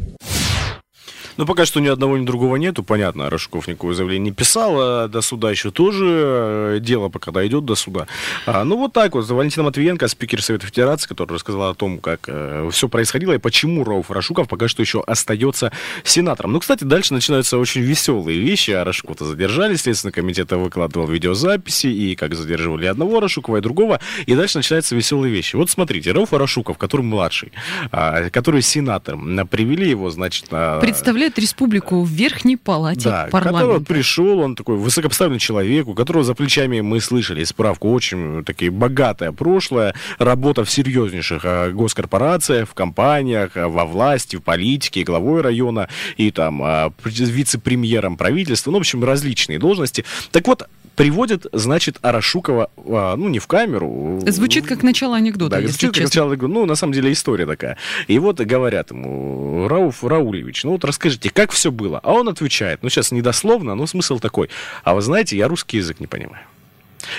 Ну, 1.37 1.47
пока 1.47 1.65
что 1.65 1.81
ни 1.81 1.89
одного, 1.89 2.19
ни 2.19 2.27
другого 2.27 2.57
нету, 2.57 2.83
понятно, 2.83 3.31
Рашуков 3.31 3.67
никакого 3.67 3.95
заявления 3.95 4.27
не 4.27 4.33
писал, 4.33 4.75
а 4.79 5.09
до 5.09 5.23
суда 5.23 5.51
еще 5.51 5.71
тоже 5.71 6.05
э, 6.07 6.79
дело 6.81 7.09
пока 7.09 7.31
дойдет 7.31 7.65
до 7.65 7.75
суда. 7.75 8.07
А, 8.47 8.65
ну, 8.65 8.77
вот 8.77 8.93
так 8.93 9.15
вот, 9.15 9.29
Валентина 9.29 9.65
Матвиенко, 9.65 10.09
спикер 10.09 10.43
Совета 10.43 10.67
Федерации, 10.67 11.09
который 11.09 11.35
рассказал 11.35 11.71
о 11.71 11.75
том, 11.75 11.99
как 11.99 12.21
э, 12.27 12.69
все 12.71 12.89
происходило 12.89 13.33
и 13.33 13.39
почему 13.39 13.85
Рауф 13.85 14.11
Рашуков 14.11 14.49
пока 14.49 14.69
что 14.69 14.83
еще 14.83 15.03
остается 15.07 15.73
сенатором. 16.05 16.53
Ну, 16.53 16.61
кстати, 16.61 16.85
дальше 16.85 17.15
начинаются 17.15 17.59
очень 17.59 17.81
веселые 17.81 18.39
вещи. 18.39 18.73
А 18.73 18.85
Рашукова 18.85 19.27
задержали, 19.27 19.77
Следственный 19.77 20.13
комитет 20.13 20.51
выкладывал 20.53 21.09
видеозаписи, 21.09 21.87
и 21.87 22.15
как 22.15 22.35
задерживали 22.35 22.87
одного 22.87 23.21
Рашукова 23.21 23.59
и 23.59 23.61
другого, 23.61 24.01
и 24.27 24.35
дальше 24.35 24.59
начинаются 24.59 24.95
веселые 24.95 25.33
вещи. 25.33 25.57
Вот 25.57 25.71
смотрите, 25.71 26.13
Рауф 26.13 26.33
Рашуков, 26.33 26.77
который 26.79 27.03
младший, 27.03 27.53
а, 27.91 28.29
который 28.31 28.63
сенатор, 28.63 29.17
привели 29.51 29.89
его, 29.89 30.11
значит... 30.11 30.51
На... 30.51 30.79
Представляет 31.23 31.39
республику 31.39 32.03
в 32.03 32.09
Верхней 32.09 32.57
Палате 32.57 33.09
да, 33.09 33.29
парламента. 33.31 33.67
который 33.67 33.85
пришел, 33.85 34.41
он 34.41 34.57
такой 34.57 34.77
высокопоставленный 34.77 35.39
человек, 35.39 35.87
у 35.87 35.95
которого 35.95 36.25
за 36.25 36.35
плечами 36.35 36.81
мы 36.81 37.01
слышали 37.01 37.45
справку 37.45 37.93
очень 37.93 38.43
такие 38.45 38.73
богатое 38.73 39.31
прошлое, 39.31 39.95
работа 40.19 40.65
в 40.65 40.71
серьезнейших 40.71 41.43
а, 41.45 41.71
госкорпорациях, 41.71 42.69
в 42.69 42.75
компаниях, 42.75 43.57
а, 43.57 43.69
во 43.69 43.85
власти, 43.85 44.35
в 44.35 44.41
политике, 44.41 45.05
главой 45.05 45.43
района 45.43 45.89
и 46.17 46.33
там 46.33 46.61
а, 46.61 46.93
вице-премьером 47.05 48.17
правительства, 48.17 48.73
ну, 48.73 48.79
в 48.79 48.81
общем, 48.81 49.05
различные 49.05 49.61
должности. 49.61 50.05
Так 50.33 50.49
вот, 50.49 50.69
приводят, 50.97 51.47
значит, 51.53 51.99
Арашукова, 52.03 52.71
а, 52.77 53.17
ну, 53.17 53.29
не 53.29 53.39
в 53.39 53.47
камеру. 53.47 54.21
Звучит 54.27 54.67
как 54.67 54.83
начало 54.83 55.17
анекдота, 55.17 55.53
Да, 55.53 55.59
если 55.59 55.73
звучит 55.73 55.89
как 55.91 55.95
честно. 55.97 56.09
начало 56.09 56.31
анекдота. 56.31 56.53
Ну, 56.53 56.67
на 56.67 56.75
самом 56.75 56.93
деле, 56.93 57.13
история 57.13 57.47
такая. 57.47 57.77
И 58.09 58.19
вот 58.19 58.41
говорят 58.41 58.91
ему, 58.91 59.69
Рауф 59.69 60.05
Раулевич, 60.05 60.65
ну 60.65 60.73
вот 60.73 60.85
расскажите, 60.85 61.31
как 61.31 61.51
все 61.51 61.71
было? 61.71 62.01
А 62.03 62.13
он 62.13 62.29
отвечает, 62.29 62.83
ну, 62.83 62.89
сейчас 62.91 63.11
недословно, 63.13 63.75
но 63.75 63.87
смысл 63.87 64.19
такой. 64.19 64.49
А 64.85 64.95
вы 64.95 65.03
знаете, 65.03 65.37
я 65.37 65.49
русский 65.49 65.79
язык 65.79 66.01
не 66.01 66.07
понимаю. 66.07 66.45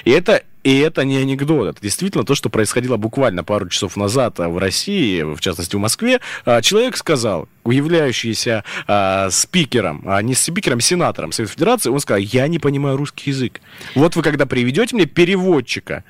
И 0.06 0.12
это, 0.12 0.44
и 0.64 0.80
это 0.80 1.04
не 1.04 1.18
анекдот, 1.18 1.70
это 1.70 1.82
действительно 1.82 2.24
то, 2.24 2.36
что 2.36 2.50
происходило 2.50 2.98
буквально 2.98 3.44
пару 3.44 3.68
часов 3.68 3.98
назад 3.98 4.40
а, 4.40 4.48
в 4.48 4.58
России, 4.58 5.22
в 5.22 5.40
частности 5.42 5.76
в 5.76 5.80
Москве. 5.80 6.22
А, 6.46 6.62
Человек 6.62 6.96
сказал, 6.96 7.50
являющийся 7.66 8.64
а, 8.88 9.30
спикером, 9.30 10.04
а 10.06 10.22
не 10.22 10.36
спикером, 10.36 10.80
сенатором 10.80 11.32
Совета 11.32 11.54
Федерации, 11.54 11.90
он 11.90 12.00
сказал, 12.00 12.20
я 12.20 12.48
не 12.48 12.60
понимаю 12.60 12.96
русский 12.96 13.32
язык. 13.32 13.60
Вот 13.96 14.16
вы 14.16 14.24
когда 14.24 14.46
приведете 14.46 14.96
мне 14.96 15.06
переводчика, 15.06 16.04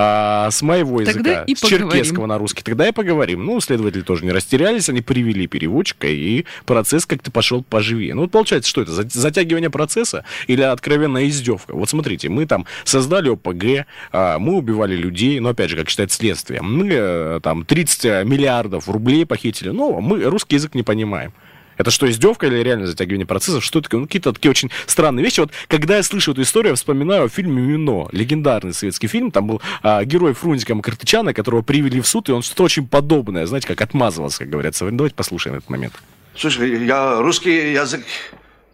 а, 0.00 0.48
с 0.52 0.62
моего 0.62 1.00
языка, 1.00 1.44
с 1.48 1.60
поговорим. 1.60 1.90
черкесского 1.90 2.26
на 2.26 2.38
русский, 2.38 2.62
тогда 2.62 2.86
и 2.88 2.92
поговорим. 2.92 3.44
Ну, 3.44 3.58
следователи 3.60 4.02
тоже 4.02 4.24
не 4.24 4.30
растерялись, 4.30 4.88
они 4.88 5.00
привели 5.00 5.48
переводчика, 5.48 6.06
и 6.06 6.44
процесс 6.66 7.04
как-то 7.04 7.32
пошел 7.32 7.64
поживее. 7.64 8.14
Ну, 8.14 8.22
вот 8.22 8.30
получается, 8.30 8.70
что 8.70 8.82
это, 8.82 8.92
за- 8.92 9.08
затягивание 9.08 9.70
процесса 9.70 10.24
или 10.46 10.62
откровенная 10.62 11.26
издевка? 11.26 11.74
Вот 11.74 11.90
смотрите, 11.90 12.28
мы 12.28 12.46
там 12.46 12.64
создали 12.84 13.28
ОПГ, 13.28 13.86
а, 14.12 14.38
мы 14.38 14.54
убивали 14.54 14.94
людей, 14.94 15.40
но, 15.40 15.48
опять 15.48 15.70
же, 15.70 15.76
как 15.76 15.88
считает 15.88 16.12
следствие, 16.12 16.62
мы 16.62 16.88
э, 16.92 17.40
там 17.42 17.64
30 17.64 18.24
миллиардов 18.24 18.88
рублей 18.88 19.26
похитили, 19.26 19.70
но 19.70 20.00
мы 20.00 20.22
русский 20.22 20.54
язык 20.54 20.76
не 20.76 20.84
понимаем. 20.84 21.32
Это 21.78 21.90
что, 21.90 22.10
издевка 22.10 22.46
или 22.46 22.56
реально 22.56 22.86
затягивание 22.86 23.26
процессов? 23.26 23.64
Что 23.64 23.80
такое? 23.80 24.00
Ну, 24.00 24.06
какие-то 24.06 24.32
такие 24.32 24.50
очень 24.50 24.70
странные 24.86 25.24
вещи. 25.24 25.40
Вот 25.40 25.52
когда 25.68 25.96
я 25.96 26.02
слышу 26.02 26.32
эту 26.32 26.42
историю, 26.42 26.72
я 26.72 26.76
вспоминаю 26.76 27.24
о 27.24 27.28
фильме 27.28 27.62
«Мино». 27.62 28.08
Легендарный 28.12 28.74
советский 28.74 29.06
фильм. 29.06 29.30
Там 29.30 29.46
был 29.46 29.62
а, 29.82 30.04
герой 30.04 30.34
Фрунзика 30.34 30.74
Макартычана, 30.74 31.32
которого 31.32 31.62
привели 31.62 32.00
в 32.00 32.06
суд, 32.06 32.28
и 32.28 32.32
он 32.32 32.42
что-то 32.42 32.64
очень 32.64 32.86
подобное, 32.86 33.46
знаете, 33.46 33.68
как 33.68 33.80
отмазывался, 33.80 34.40
как 34.40 34.50
говорят. 34.50 34.74
Давайте 34.78 35.14
послушаем 35.14 35.56
этот 35.56 35.70
момент. 35.70 35.94
Слушай, 36.36 36.84
я 36.84 37.20
русский 37.20 37.72
язык 37.72 38.04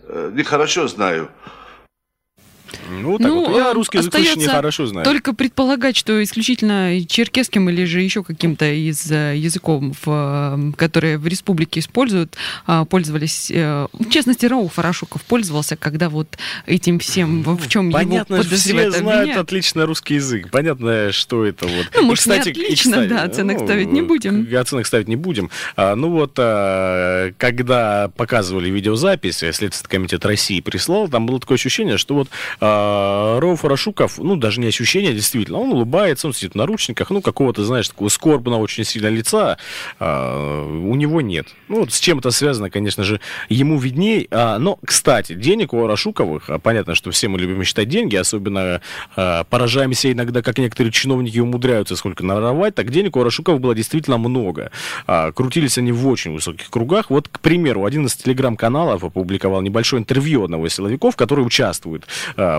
э, 0.09 0.33
нехорошо 0.35 0.89
знаю. 0.89 1.31
Ну, 2.91 3.19
так 3.19 3.31
вот. 3.31 3.57
Я 3.57 3.73
русский 3.73 3.99
язык 3.99 4.15
очень 4.15 4.43
нехорошо 4.43 4.87
знаю. 4.87 5.05
Только 5.05 5.33
предполагать, 5.35 5.97
что 5.97 6.23
исключительно 6.23 7.05
черкесским 7.07 7.69
или 7.71 7.85
же 7.85 8.01
еще 8.01 8.23
каким-то 8.23 8.67
из 8.71 9.11
э, 9.11 9.35
языков, 9.37 9.85
э, 10.07 10.73
которые 10.77 11.19
в 11.19 11.27
республике 11.27 11.81
используют, 11.81 12.37
а, 12.67 12.85
пользовались... 12.85 13.51
э, 13.51 13.87
В 13.93 14.11
частности, 14.11 14.47
Рауф 14.47 14.79
Арашуков 14.79 15.23
пользовался, 15.23 15.77
когда 15.77 16.09
вот 16.09 16.39
этим 16.67 16.99
всем, 16.99 17.43
в 17.43 17.69
чем 17.69 17.89
его 17.89 17.99
Понятно, 17.99 18.37
все 18.43 18.45
подозревают, 18.45 18.97
знают 18.97 19.21
обвиняют. 19.21 19.43
отлично 19.43 19.87
русский 19.87 20.15
язык. 20.15 20.51
Понятно, 20.51 21.13
что 21.13 21.45
это 21.45 21.67
вот. 21.67 21.87
Ну, 21.95 22.03
И, 22.03 22.05
может, 22.05 22.27
не 22.27 22.35
отлично, 22.35 23.07
да, 23.07 23.23
оценок 23.25 23.61
ну, 23.61 23.67
ставить 23.67 23.93
не 23.93 24.03
будем. 24.03 24.49
Оценок 24.57 24.87
ставить 24.87 25.09
не 25.09 25.17
будем. 25.17 25.51
А, 25.77 25.95
ну 25.95 26.11
вот, 26.11 26.33
а, 26.39 27.33
когда 27.39 28.09
показывали 28.17 28.71
видеозапись, 28.71 29.43
а 29.43 29.53
Следственный 29.53 29.91
комитет 29.91 30.25
России 30.25 30.61
прислал, 30.61 31.09
там 31.09 31.27
было 31.27 31.41
такое 31.41 31.57
ощущение, 31.57 31.99
что 31.99 32.15
вот 32.15 32.29
а, 32.67 33.41
Рашуков, 33.63 34.19
ну, 34.19 34.37
даже 34.37 34.61
не 34.61 34.69
ощущение, 34.69 35.13
действительно, 35.13 35.59
он 35.59 35.73
улыбается, 35.73 36.27
он 36.27 36.33
сидит 36.33 36.53
в 36.53 36.55
наручниках, 36.55 37.11
ну, 37.11 37.21
какого-то, 37.21 37.65
знаешь, 37.65 37.89
такого 37.89 38.09
скорбного 38.09 38.61
очень 38.61 38.85
сильно 38.85 39.09
лица 39.09 39.59
а, 39.99 40.65
у 40.67 40.95
него 40.95 41.21
нет. 41.21 41.49
Ну, 41.69 41.81
вот 41.81 41.93
с 41.93 42.01
чем 42.01 42.21
это 42.21 42.31
связано, 42.31 42.71
конечно 42.71 43.05
же, 43.05 43.21
ему 43.49 43.79
видней. 43.79 44.29
А, 44.31 44.59
но, 44.59 44.79
кстати, 44.85 45.35
денег 45.35 45.75
у 45.75 45.85
Арашуковых, 45.85 46.49
а, 46.49 46.59
понятно, 46.59 46.95
что 46.95 47.11
все 47.11 47.29
мы 47.29 47.39
любим 47.39 47.63
считать 47.65 47.89
деньги, 47.89 48.17
особенно 48.17 48.81
поражаемся 49.15 50.11
иногда, 50.11 50.41
как 50.41 50.59
некоторые 50.59 50.93
чиновники 50.93 51.39
умудряются 51.39 51.97
сколько 51.97 52.25
наровать, 52.25 52.75
так 52.75 52.91
денег 52.91 53.17
у 53.17 53.21
Арашуковых 53.21 53.61
было 53.61 53.75
действительно 53.75 54.17
много. 54.19 54.71
Крутились 55.35 55.79
они 55.79 55.93
в 55.93 56.07
очень 56.07 56.33
высоких 56.33 56.71
кругах. 56.71 57.11
Вот, 57.11 57.29
к 57.29 57.41
примеру, 57.41 57.85
один 57.85 58.07
из 58.07 58.15
телеграм-каналов 58.17 59.05
опубликовал 59.05 59.61
небольшое 59.63 60.01
интервью 60.01 60.45
одного 60.45 60.67
из 60.67 60.75
силовиков, 60.75 61.17
который 61.17 61.43
участвует 61.43 62.07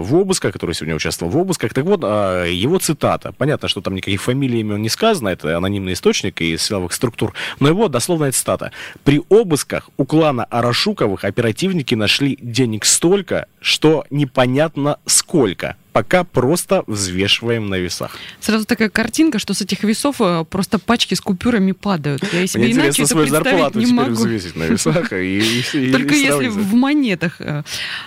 в 0.02 0.16
обысках, 0.16 0.54
который 0.54 0.74
сегодня 0.74 0.96
участвовал 0.96 1.32
в 1.32 1.38
обысках. 1.38 1.74
Так 1.74 1.86
вот, 1.86 2.02
а, 2.04 2.46
его 2.46 2.80
цитата. 2.80 3.34
Понятно, 3.38 3.68
что 3.68 3.82
там 3.82 3.96
никаких 3.96 4.22
фамилий, 4.22 4.62
имен 4.62 4.82
не 4.82 4.90
сказано, 4.90 5.30
это 5.30 5.56
анонимный 5.58 5.94
источник 5.94 6.42
из 6.42 6.62
силовых 6.62 6.94
структур, 6.94 7.34
но 7.60 7.68
его 7.68 7.88
дословная 7.88 8.32
цитата. 8.32 8.72
При 9.04 9.22
обысках 9.30 9.90
у 9.98 10.06
клана 10.06 10.46
Арашуковых 10.46 11.24
оперативники 11.24 11.96
нашли 11.96 12.38
денег 12.42 12.86
столько, 12.86 13.48
что 13.60 14.06
непонятно 14.10 14.98
сколько. 15.06 15.76
Пока 15.96 16.26
просто 16.26 16.84
взвешиваем 16.88 17.70
на 17.70 17.76
весах. 17.76 18.18
Сразу 18.42 18.66
такая 18.66 18.90
картинка, 18.90 19.40
что 19.40 19.54
с 19.54 19.62
этих 19.62 19.82
весов 19.86 20.18
э, 20.20 20.44
просто 20.50 20.78
пачки 20.78 21.14
с 21.14 21.22
купюрами 21.22 21.72
падают. 21.72 22.22
Я 22.34 22.46
себе 22.48 22.64
Мне 22.64 22.74
иначе 22.74 22.88
интересно 22.90 23.06
свою 23.08 23.28
зарплату 23.28 23.80
не 23.80 23.86
теперь 23.86 23.96
могу. 23.98 24.12
взвесить 24.12 24.58
на 24.58 24.64
весах. 24.64 25.14
и- 25.14 25.62
и- 25.74 25.92
Только 25.94 26.14
и 26.16 26.20
если 26.20 26.48
в 26.50 26.74
монетах. 26.74 27.40
э, 27.40 27.64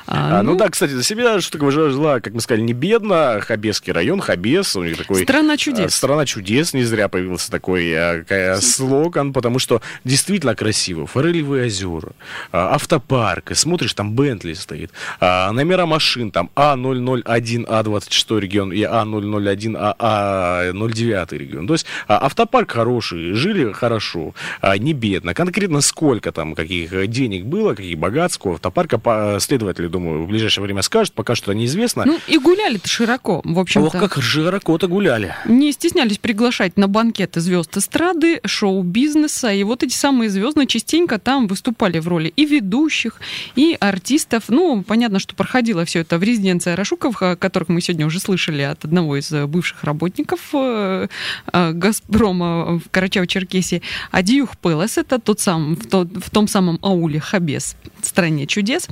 а, 0.06 0.40
А, 0.40 0.42
ну, 0.42 0.54
да, 0.54 0.68
кстати, 0.68 0.90
за 0.90 1.02
себя 1.02 1.40
что 1.40 1.52
такое 1.52 1.70
жила, 1.70 2.20
как 2.20 2.34
мы 2.34 2.42
сказали, 2.42 2.60
не 2.60 2.74
бедно. 2.74 3.40
Хабесский 3.40 3.90
район, 3.94 4.20
Хабес, 4.20 4.76
у 4.76 4.84
них 4.84 4.98
такой... 4.98 5.22
Страна 5.22 5.54
а, 5.54 5.56
чудес. 5.56 5.94
Страна 5.94 6.26
чудес, 6.26 6.74
не 6.74 6.84
зря 6.84 7.08
появился 7.08 7.50
такой 7.50 7.90
а, 7.96 8.58
слоган, 8.60 9.32
потому 9.32 9.58
что 9.58 9.80
действительно 10.04 10.54
красиво. 10.54 11.06
Форелевые 11.06 11.64
озера, 11.64 12.12
а, 12.52 12.74
автопарк, 12.74 13.52
и 13.52 13.54
смотришь, 13.54 13.94
там 13.94 14.12
Бентли 14.12 14.52
стоит, 14.52 14.90
а, 15.20 15.50
номера 15.52 15.86
машин, 15.86 16.30
там 16.30 16.50
А001, 16.54 17.77
А26 17.82 18.40
регион 18.40 18.72
и 18.72 18.82
А001, 18.82 19.96
А09 19.98 21.36
регион. 21.36 21.66
То 21.66 21.74
есть 21.74 21.86
а, 22.06 22.24
автопарк 22.26 22.72
хороший, 22.72 23.32
жили 23.32 23.72
хорошо, 23.72 24.34
а, 24.60 24.76
не 24.78 24.92
бедно. 24.92 25.34
Конкретно 25.34 25.80
сколько 25.80 26.32
там, 26.32 26.54
каких 26.54 27.08
денег 27.08 27.44
было, 27.44 27.74
каких 27.74 27.98
богатств 27.98 28.44
у 28.44 28.52
автопарка, 28.52 29.38
следователи, 29.40 29.86
думаю, 29.88 30.24
в 30.24 30.28
ближайшее 30.28 30.64
время 30.64 30.82
скажут, 30.82 31.14
пока 31.14 31.34
что 31.34 31.52
неизвестно. 31.52 32.04
Ну 32.06 32.18
и 32.26 32.38
гуляли-то 32.38 32.88
широко, 32.88 33.40
в 33.44 33.52
Ох, 33.52 33.62
общем-то. 33.62 33.98
как 33.98 34.22
широко-то 34.22 34.88
гуляли. 34.88 35.34
Не 35.44 35.72
стеснялись 35.72 36.18
приглашать 36.18 36.76
на 36.76 36.88
банкеты 36.88 37.40
звезд 37.40 37.76
эстрады, 37.76 38.40
шоу-бизнеса. 38.44 39.52
И 39.52 39.62
вот 39.62 39.82
эти 39.82 39.94
самые 39.94 40.30
звезды 40.30 40.66
частенько 40.66 41.18
там 41.18 41.46
выступали 41.46 41.98
в 41.98 42.08
роли 42.08 42.32
и 42.36 42.44
ведущих, 42.44 43.20
и 43.56 43.76
артистов. 43.78 44.44
Ну, 44.48 44.82
понятно, 44.82 45.18
что 45.18 45.34
проходило 45.34 45.84
все 45.84 46.00
это 46.00 46.18
в 46.18 46.22
резиденции 46.22 46.72
Рашуковых, 46.72 47.22
о 47.22 47.36
которых 47.68 47.74
мы 47.74 47.80
сегодня 47.80 48.06
уже 48.06 48.18
слышали 48.20 48.62
от 48.62 48.84
одного 48.84 49.16
из 49.16 49.32
э, 49.32 49.46
бывших 49.46 49.84
работников 49.84 50.40
э, 50.54 51.08
э, 51.52 51.72
Газпрома 51.72 52.78
в 52.78 52.82
Карачаево-Черкесии. 52.90 53.82
Адиюх 54.10 54.56
Пелес, 54.56 54.98
это 54.98 55.18
тот 55.18 55.40
сам, 55.40 55.74
в, 55.76 55.86
тот- 55.86 56.24
в 56.24 56.30
том 56.30 56.48
самом 56.48 56.78
ауле 56.82 57.20
Хабес, 57.20 57.76
стране 58.02 58.46
чудес. 58.46 58.88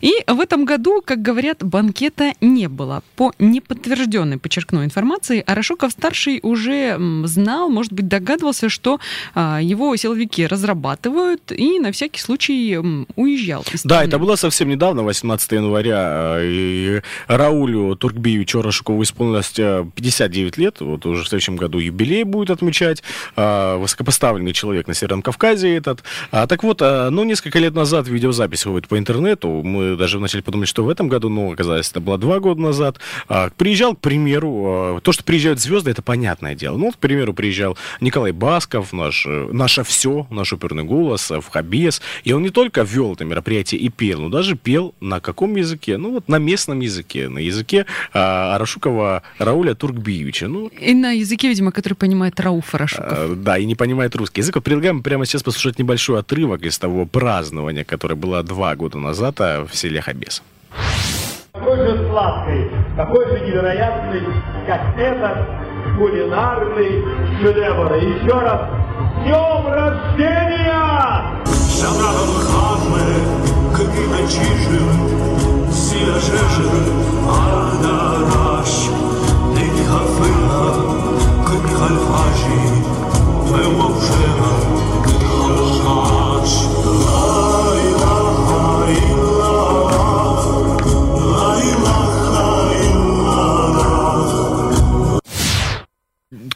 И 0.00 0.12
в 0.26 0.40
этом 0.40 0.64
году, 0.64 1.02
как 1.04 1.22
говорят, 1.22 1.62
банкета 1.62 2.32
не 2.40 2.68
было. 2.68 3.02
По 3.16 3.32
неподтвержденной, 3.38 4.38
подчеркну, 4.38 4.84
информации, 4.84 5.42
Арашуков-старший 5.46 6.40
уже 6.42 6.96
знал, 7.24 7.70
может 7.70 7.92
быть, 7.92 8.08
догадывался, 8.08 8.68
что 8.68 8.98
а, 9.34 9.60
его 9.60 9.96
силовики 9.96 10.46
разрабатывают, 10.46 11.52
и 11.52 11.78
на 11.80 11.90
всякий 11.90 12.20
случай 12.20 12.78
уезжал. 13.16 13.64
Да, 13.84 14.04
это 14.04 14.18
было 14.18 14.36
совсем 14.36 14.68
недавно, 14.68 15.02
18 15.02 15.52
января, 15.52 16.38
и 16.42 17.00
Раулю 17.28 17.94
Турк- 17.96 18.19
Туркбиевичу 18.20 18.60
Рашукову 18.60 19.02
исполнилось 19.02 19.50
59 19.50 20.58
э, 20.58 20.60
лет, 20.60 20.80
вот 20.80 21.06
уже 21.06 21.24
в 21.24 21.28
следующем 21.28 21.56
году 21.56 21.78
юбилей 21.78 22.24
будет 22.24 22.50
отмечать, 22.50 23.02
а, 23.34 23.78
высокопоставленный 23.78 24.52
человек 24.52 24.86
на 24.86 24.94
Северном 24.94 25.22
Кавказе 25.22 25.74
этот. 25.74 26.02
А, 26.30 26.46
так 26.46 26.62
вот, 26.62 26.82
а, 26.82 27.08
ну, 27.10 27.24
несколько 27.24 27.58
лет 27.58 27.74
назад 27.74 28.08
видеозапись 28.08 28.66
выходит 28.66 28.88
по 28.88 28.98
интернету, 28.98 29.62
мы 29.62 29.96
даже 29.96 30.20
начали 30.20 30.42
подумать, 30.42 30.68
что 30.68 30.84
в 30.84 30.90
этом 30.90 31.08
году, 31.08 31.30
но 31.30 31.50
оказалось, 31.50 31.90
это 31.90 32.00
было 32.00 32.18
два 32.18 32.40
года 32.40 32.60
назад. 32.60 32.98
Приезжал, 33.56 33.94
к 33.94 34.00
примеру, 34.00 35.00
то, 35.02 35.12
что 35.12 35.24
приезжают 35.24 35.60
звезды, 35.60 35.90
это 35.90 36.02
понятное 36.02 36.54
дело. 36.54 36.76
Ну, 36.76 36.92
к 36.92 36.98
примеру, 36.98 37.32
приезжал 37.32 37.78
Николай 38.00 38.32
Басков, 38.32 38.92
наш, 38.92 39.24
э, 39.26 39.48
наше 39.52 39.82
все, 39.82 40.26
наш 40.30 40.52
оперный 40.52 40.84
голос, 40.84 41.30
в 41.30 41.44
Хабес, 41.50 42.02
и 42.24 42.32
он 42.32 42.42
не 42.42 42.50
только 42.50 42.82
вел 42.82 43.14
это 43.14 43.24
мероприятие 43.24 43.80
и 43.80 43.88
пел, 43.88 44.20
но 44.20 44.28
даже 44.28 44.56
пел 44.56 44.94
на 45.00 45.20
каком 45.20 45.56
языке? 45.56 45.96
Ну, 45.96 46.12
вот 46.12 46.28
на 46.28 46.36
местном 46.36 46.80
языке, 46.80 47.28
на 47.28 47.38
языке 47.38 47.86
а, 48.12 48.54
Арашукова 48.56 49.22
Рауля 49.38 49.74
Туркбиевича. 49.74 50.48
Ну, 50.48 50.68
и 50.68 50.94
на 50.94 51.12
языке, 51.12 51.48
видимо, 51.48 51.72
который 51.72 51.94
понимает 51.94 52.38
Рауф 52.40 52.74
Арашуков. 52.74 53.08
А, 53.10 53.34
да, 53.34 53.58
и 53.58 53.64
не 53.64 53.74
понимает 53.74 54.14
русский 54.16 54.40
язык. 54.40 54.56
Вот 54.56 54.64
предлагаем 54.64 55.02
прямо 55.02 55.26
сейчас 55.26 55.42
послушать 55.42 55.78
небольшой 55.78 56.20
отрывок 56.20 56.62
из 56.62 56.78
того 56.78 57.06
празднования, 57.06 57.84
которое 57.84 58.14
было 58.14 58.42
два 58.42 58.74
года 58.76 58.98
назад 58.98 59.40
а, 59.40 59.64
в 59.64 59.74
селе 59.74 60.00
Хабес. 60.00 60.42
Такой 61.52 61.76
же 61.76 62.08
сладкой, 62.08 62.70
такой 62.96 63.26
же 63.26 63.44
невероятной, 63.44 64.22
как 64.66 64.98
этот 64.98 65.46
кулинарный 65.98 67.04
шедевр. 67.40 67.94
Еще 67.94 68.38
раз, 68.38 68.68
днем 69.24 69.66
рождения! 69.66 70.60
Arda 77.30 78.20
Raşit. 78.58 78.89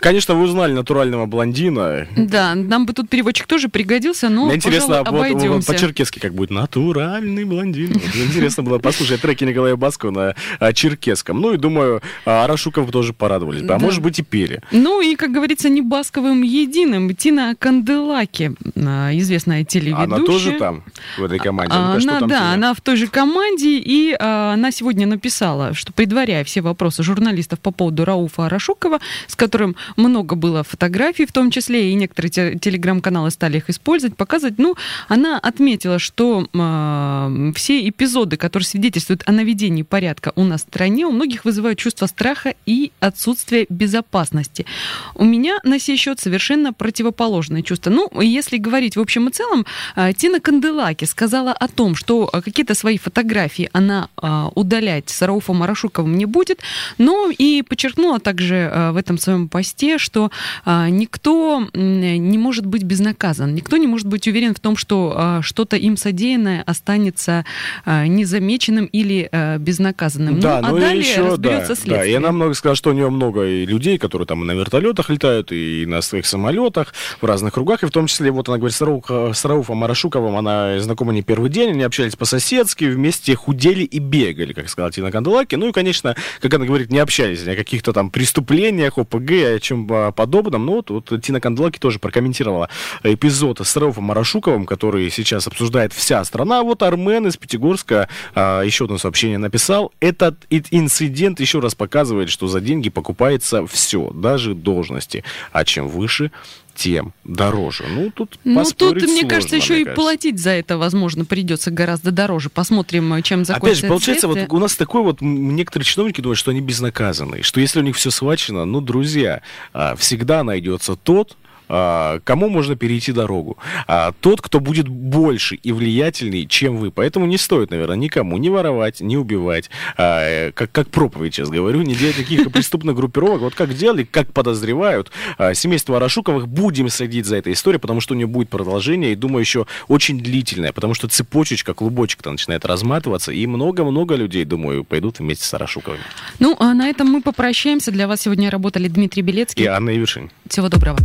Конечно, 0.05 0.35
вы 0.35 0.43
узнали 0.43 0.75
натурального 0.75 1.25
блондина. 1.25 2.07
Да, 2.15 2.55
нам 2.55 2.85
бы 2.85 2.93
тут 2.93 3.09
переводчик 3.09 3.47
тоже 3.47 3.71
пригодился, 3.71 4.29
но, 4.29 4.45
Мне 4.45 4.57
интересно, 4.57 5.03
пожалуй, 5.03 5.33
вот, 5.33 5.43
вот 5.47 5.67
по-черкесски 5.67 6.19
как 6.19 6.35
будет 6.35 6.51
натуральный 6.51 7.45
блондин. 7.45 7.95
Вот, 7.95 8.15
интересно 8.17 8.63
было 8.63 8.79
послушать 8.79 9.23
треки 9.23 9.45
Николая 9.45 9.77
Баскова 9.77 10.11
на 10.11 10.35
а, 10.61 10.75
черкесском. 10.75 11.41
Ну 11.41 11.55
и 11.55 11.57
думаю, 11.57 12.03
а, 12.27 12.45
Арашуков 12.45 12.91
тоже 12.91 13.15
порадовались 13.15 13.63
а 13.67 13.79
может 13.79 14.03
быть 14.03 14.19
и 14.19 14.23
пели. 14.23 14.61
Ну 14.73 15.01
и, 15.01 15.17
как 15.17 15.33
говорится, 15.33 15.71
не 15.71 15.81
Басковым 15.81 16.43
единым. 16.43 17.17
Тина 17.17 17.57
Канделаки, 17.59 18.55
а, 18.77 19.11
известная 19.15 19.65
телеведущая. 19.65 20.05
Она 20.05 20.19
тоже 20.19 20.59
там, 20.59 20.85
в 21.17 21.25
этой 21.25 21.39
команде? 21.39 21.75
Она, 21.75 22.21
да, 22.21 22.27
тебе? 22.27 22.37
она 22.37 22.75
в 22.75 22.83
той 22.83 22.97
же 22.97 23.07
команде, 23.07 23.79
и 23.79 24.15
а, 24.21 24.53
она 24.53 24.71
сегодня 24.71 25.07
написала, 25.07 25.73
что 25.73 25.95
предваряя 25.95 26.45
все 26.45 26.61
вопросы 26.61 27.03
журналистов 27.03 27.59
по 27.61 27.71
поводу 27.71 28.05
Рауфа 28.05 28.45
Арашукова, 28.45 29.01
с 29.29 29.35
которым 29.35 29.77
много 29.97 30.35
было 30.35 30.63
фотографий, 30.63 31.27
в 31.27 31.33
том 31.33 31.51
числе, 31.51 31.91
и 31.91 31.95
некоторые 31.95 32.31
те, 32.31 32.59
телеграм-каналы 32.59 33.31
стали 33.31 33.59
их 33.59 33.71
использовать, 33.71 34.17
показывать. 34.17 34.59
Ну, 34.59 34.77
она 35.09 35.39
отметила, 35.39 35.99
что 35.99 36.49
э, 36.53 37.53
все 37.55 37.89
эпизоды, 37.89 38.37
которые 38.37 38.67
свидетельствуют 38.67 39.23
о 39.27 39.33
наведении 39.33 39.83
порядка 39.83 40.33
у 40.37 40.45
нас 40.45 40.63
в 40.63 40.69
стране, 40.69 41.07
у 41.07 41.13
многих 41.13 41.45
вызывают 41.45 41.79
чувство 41.79 42.07
страха 42.07 42.55
и 42.67 42.93
отсутствие 43.01 43.67
безопасности. 43.69 44.67
У 45.15 45.25
меня 45.25 45.59
на 45.65 45.79
сей 45.79 45.97
счет 45.97 46.21
совершенно 46.21 46.73
противоположное 46.73 47.63
чувство. 47.63 47.91
Ну, 47.91 48.21
если 48.21 48.59
говорить 48.59 48.97
в 48.97 49.01
общем 49.01 49.29
и 49.29 49.33
целом, 49.33 49.67
э, 49.97 50.13
Тина 50.17 50.41
Канделаки 50.41 51.05
сказала 51.05 51.53
о 51.53 51.69
том, 51.69 51.95
что 51.95 52.27
какие-то 52.27 52.75
свои 52.75 52.99
фотографии 52.99 53.69
она 53.73 54.09
э, 54.23 54.49
удалять 54.55 55.11
с 55.11 55.23
Рауфом 55.23 55.59
Марашуковым 55.59 56.17
не 56.17 56.27
будет, 56.27 56.61
но 56.99 57.31
и 57.31 57.63
подчеркнула 57.63 58.21
также 58.21 58.55
э, 58.55 58.91
в 58.93 58.97
этом 58.97 59.19
своем 59.19 59.49
посте, 59.49 59.84
посте, 59.85 59.99
что 59.99 60.31
а, 60.65 60.89
никто 60.89 61.67
не 61.75 62.39
может 62.39 62.67
быть 62.67 62.83
безнаказан, 62.83 63.55
никто 63.55 63.77
не 63.77 63.87
может 63.87 64.07
быть 64.07 64.27
уверен 64.27 64.55
в 64.55 64.61
том, 64.61 64.77
что 64.77 65.15
а, 65.17 65.43
что-то 65.43 65.77
им 65.77 65.97
содеянное 65.97 66.63
останется 66.67 67.45
а, 67.85 68.07
незамеченным 68.07 68.87
или 68.87 69.29
а, 69.31 69.59
безнаказанным. 69.59 70.41
Да, 70.41 70.61
ну, 70.61 70.69
а 70.69 70.71
ну 70.73 70.79
далее 70.79 70.97
и 70.97 71.07
еще, 71.07 71.37
да, 71.37 71.67
да, 71.87 72.05
и 72.05 72.13
она 72.15 72.33
много 72.33 72.55
сказала, 72.55 72.77
что 72.77 72.91
у 72.91 72.93
нее 72.93 73.11
много 73.11 73.45
людей, 73.45 73.99
которые 73.99 74.27
там 74.27 74.47
на 74.47 74.53
вертолетах 74.53 75.11
летают, 75.11 75.53
и 75.53 75.85
на 75.87 76.01
своих 76.01 76.27
самолетах, 76.27 76.95
в 77.21 77.27
разных 77.27 77.55
кругах, 77.55 77.83
и 77.83 77.87
в 77.87 77.91
том 77.91 78.07
числе, 78.07 78.31
вот 78.31 78.49
она 78.49 78.59
говорит, 78.59 78.77
с, 78.77 78.81
Рауф, 78.81 79.05
с 79.09 79.45
Рауфом 79.45 79.79
Марашуковым 79.79 80.37
она 80.37 80.79
знакома 80.81 81.13
не 81.13 81.23
первый 81.23 81.51
день, 81.51 81.71
они 81.71 81.83
общались 81.83 82.17
по-соседски, 82.17 82.85
вместе 82.85 83.35
худели 83.35 83.85
и 83.85 83.99
бегали, 83.99 84.53
как 84.53 84.69
сказала 84.69 84.93
Тина 84.93 85.11
Канделаки. 85.11 85.55
Ну 85.57 85.69
и, 85.69 85.73
конечно, 85.73 86.17
как 86.41 86.55
она 86.55 86.65
говорит, 86.65 86.91
не 86.91 86.99
общались 86.99 87.47
о 87.47 87.57
каких-то 87.57 87.93
там 87.93 88.11
преступлениях, 88.11 88.99
ОПГ, 88.99 89.31
о 89.31 89.59
чем 89.61 89.74
подобном. 90.15 90.67
Ну, 90.67 90.73
вот, 90.75 90.91
вот 90.91 91.23
Тина 91.23 91.41
Канделаки 91.41 91.79
тоже 91.79 91.99
прокомментировала 91.99 92.69
эпизод 93.03 93.61
с 93.61 93.77
Рауфом 93.77 94.05
Марашуковым, 94.05 94.67
который 94.67 95.11
сейчас 95.11 95.47
обсуждает 95.47 95.93
вся 95.93 96.25
страна. 96.25 96.63
Вот 96.63 96.83
Армен 96.83 97.27
из 97.27 97.37
Пятигорска 97.37 98.09
а, 98.35 98.63
еще 98.63 98.85
одно 98.85 98.99
сообщение 98.99 99.39
написал. 99.39 99.93
Этот 100.01 100.47
инцидент 100.51 101.41
еще 101.41 101.61
раз 101.61 101.75
показывает, 101.75 102.31
что 102.31 102.47
за 102.47 102.61
деньги 102.61 102.91
покупается 102.91 103.67
все, 103.67 104.11
даже 104.15 104.55
должности. 104.55 105.25
А 105.53 105.65
чем 105.65 105.89
выше, 105.89 106.31
тем 106.75 107.13
дороже. 107.25 107.85
Ну, 107.89 108.11
тут 108.11 108.39
Ну, 108.45 108.65
тут, 108.65 108.95
мне 109.03 109.21
сложно, 109.21 109.29
кажется, 109.29 109.57
еще 109.57 109.75
мне 109.75 109.83
и 109.83 109.95
платить 109.95 110.41
за 110.41 110.51
это, 110.51 110.79
возможно, 110.79 111.25
придется 111.25 111.71
гораздо 111.71 112.11
дороже. 112.11 112.51
Посмотрим, 112.51 113.23
чем 113.23 113.45
закончится 113.45 113.57
Опять 113.57 113.79
же, 113.79 113.87
получается, 113.87 114.29
вот 114.29 114.39
у 114.49 114.59
нас 114.59 114.77
такой 114.77 115.03
вот, 115.03 115.21
некоторые 115.21 115.87
чиновники 115.87 116.21
думают, 116.21 116.39
что 116.39 116.51
они 116.51 116.61
безнаказаны, 116.61 117.43
что 117.43 117.61
если 117.61 117.81
у 117.81 117.83
них 117.83 117.97
все 117.97 118.11
схвачено, 118.11 118.65
ну, 118.65 118.81
друзья, 118.81 119.43
а, 119.73 119.97
всегда 119.97 120.43
найдется 120.45 120.97
тот, 120.97 121.37
кому 121.67 122.49
можно 122.49 122.77
перейти 122.77 123.13
дорогу. 123.13 123.59
А, 123.87 124.13
тот, 124.21 124.41
кто 124.41 124.61
будет 124.61 124.89
больше 124.89 125.57
и 125.57 125.73
влиятельней, 125.73 126.47
чем 126.47 126.77
вы. 126.77 126.91
Поэтому 126.91 127.27
не 127.27 127.39
стоит, 127.39 127.71
наверное, 127.71 127.97
никому 127.97 128.37
не 128.39 128.51
воровать, 128.51 129.01
не 129.01 129.17
убивать. 129.17 129.71
А, 129.97 130.53
как, 130.53 130.73
как 130.73 130.89
проповедь 130.89 131.35
сейчас 131.35 131.49
говорю, 131.49 131.83
не 131.83 131.95
делать 131.95 132.17
таких 132.17 132.51
преступных 132.53 132.97
группировок. 132.97 133.41
Вот 133.41 133.55
как 133.55 133.75
делали, 133.75 134.05
как 134.05 134.33
подозревают 134.33 135.11
семейство 135.55 135.97
Арашуковых. 135.97 136.49
Будем 136.49 136.89
следить 136.89 137.27
за 137.27 137.37
этой 137.37 137.53
историей, 137.53 137.81
потому 137.81 138.01
что 138.01 138.15
у 138.15 138.17
нее 138.17 138.27
будет 138.27 138.49
продолжение, 138.49 139.13
и 139.13 139.15
думаю, 139.15 139.41
еще 139.41 139.67
очень 139.89 140.21
длительное, 140.21 140.73
потому 140.73 140.95
что 140.95 141.09
цепочечка, 141.09 141.75
клубочек-то 141.75 142.31
начинает 142.31 142.65
разматываться, 142.65 143.33
и 143.33 143.47
много-много 143.47 144.15
людей, 144.15 144.45
думаю, 144.45 144.85
пойдут 144.85 145.19
вместе 145.19 145.45
с 145.45 145.55
Арашуковыми. 145.55 146.03
Ну, 146.39 146.57
а 146.59 146.75
на 146.75 146.89
этом 146.89 147.09
мы 147.09 147.23
попрощаемся. 147.23 147.91
Для 147.91 148.09
вас 148.09 148.23
сегодня 148.23 148.51
работали 148.51 148.89
Дмитрий 148.89 149.23
Белецкий 149.23 149.65
и 149.65 149.67
Анна 149.67 149.97
Ивершин. 149.97 150.31
Всего 150.49 150.69
доброго. 150.69 150.99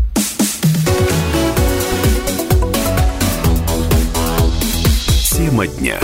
Тема 5.39 5.67
дня. 5.67 5.97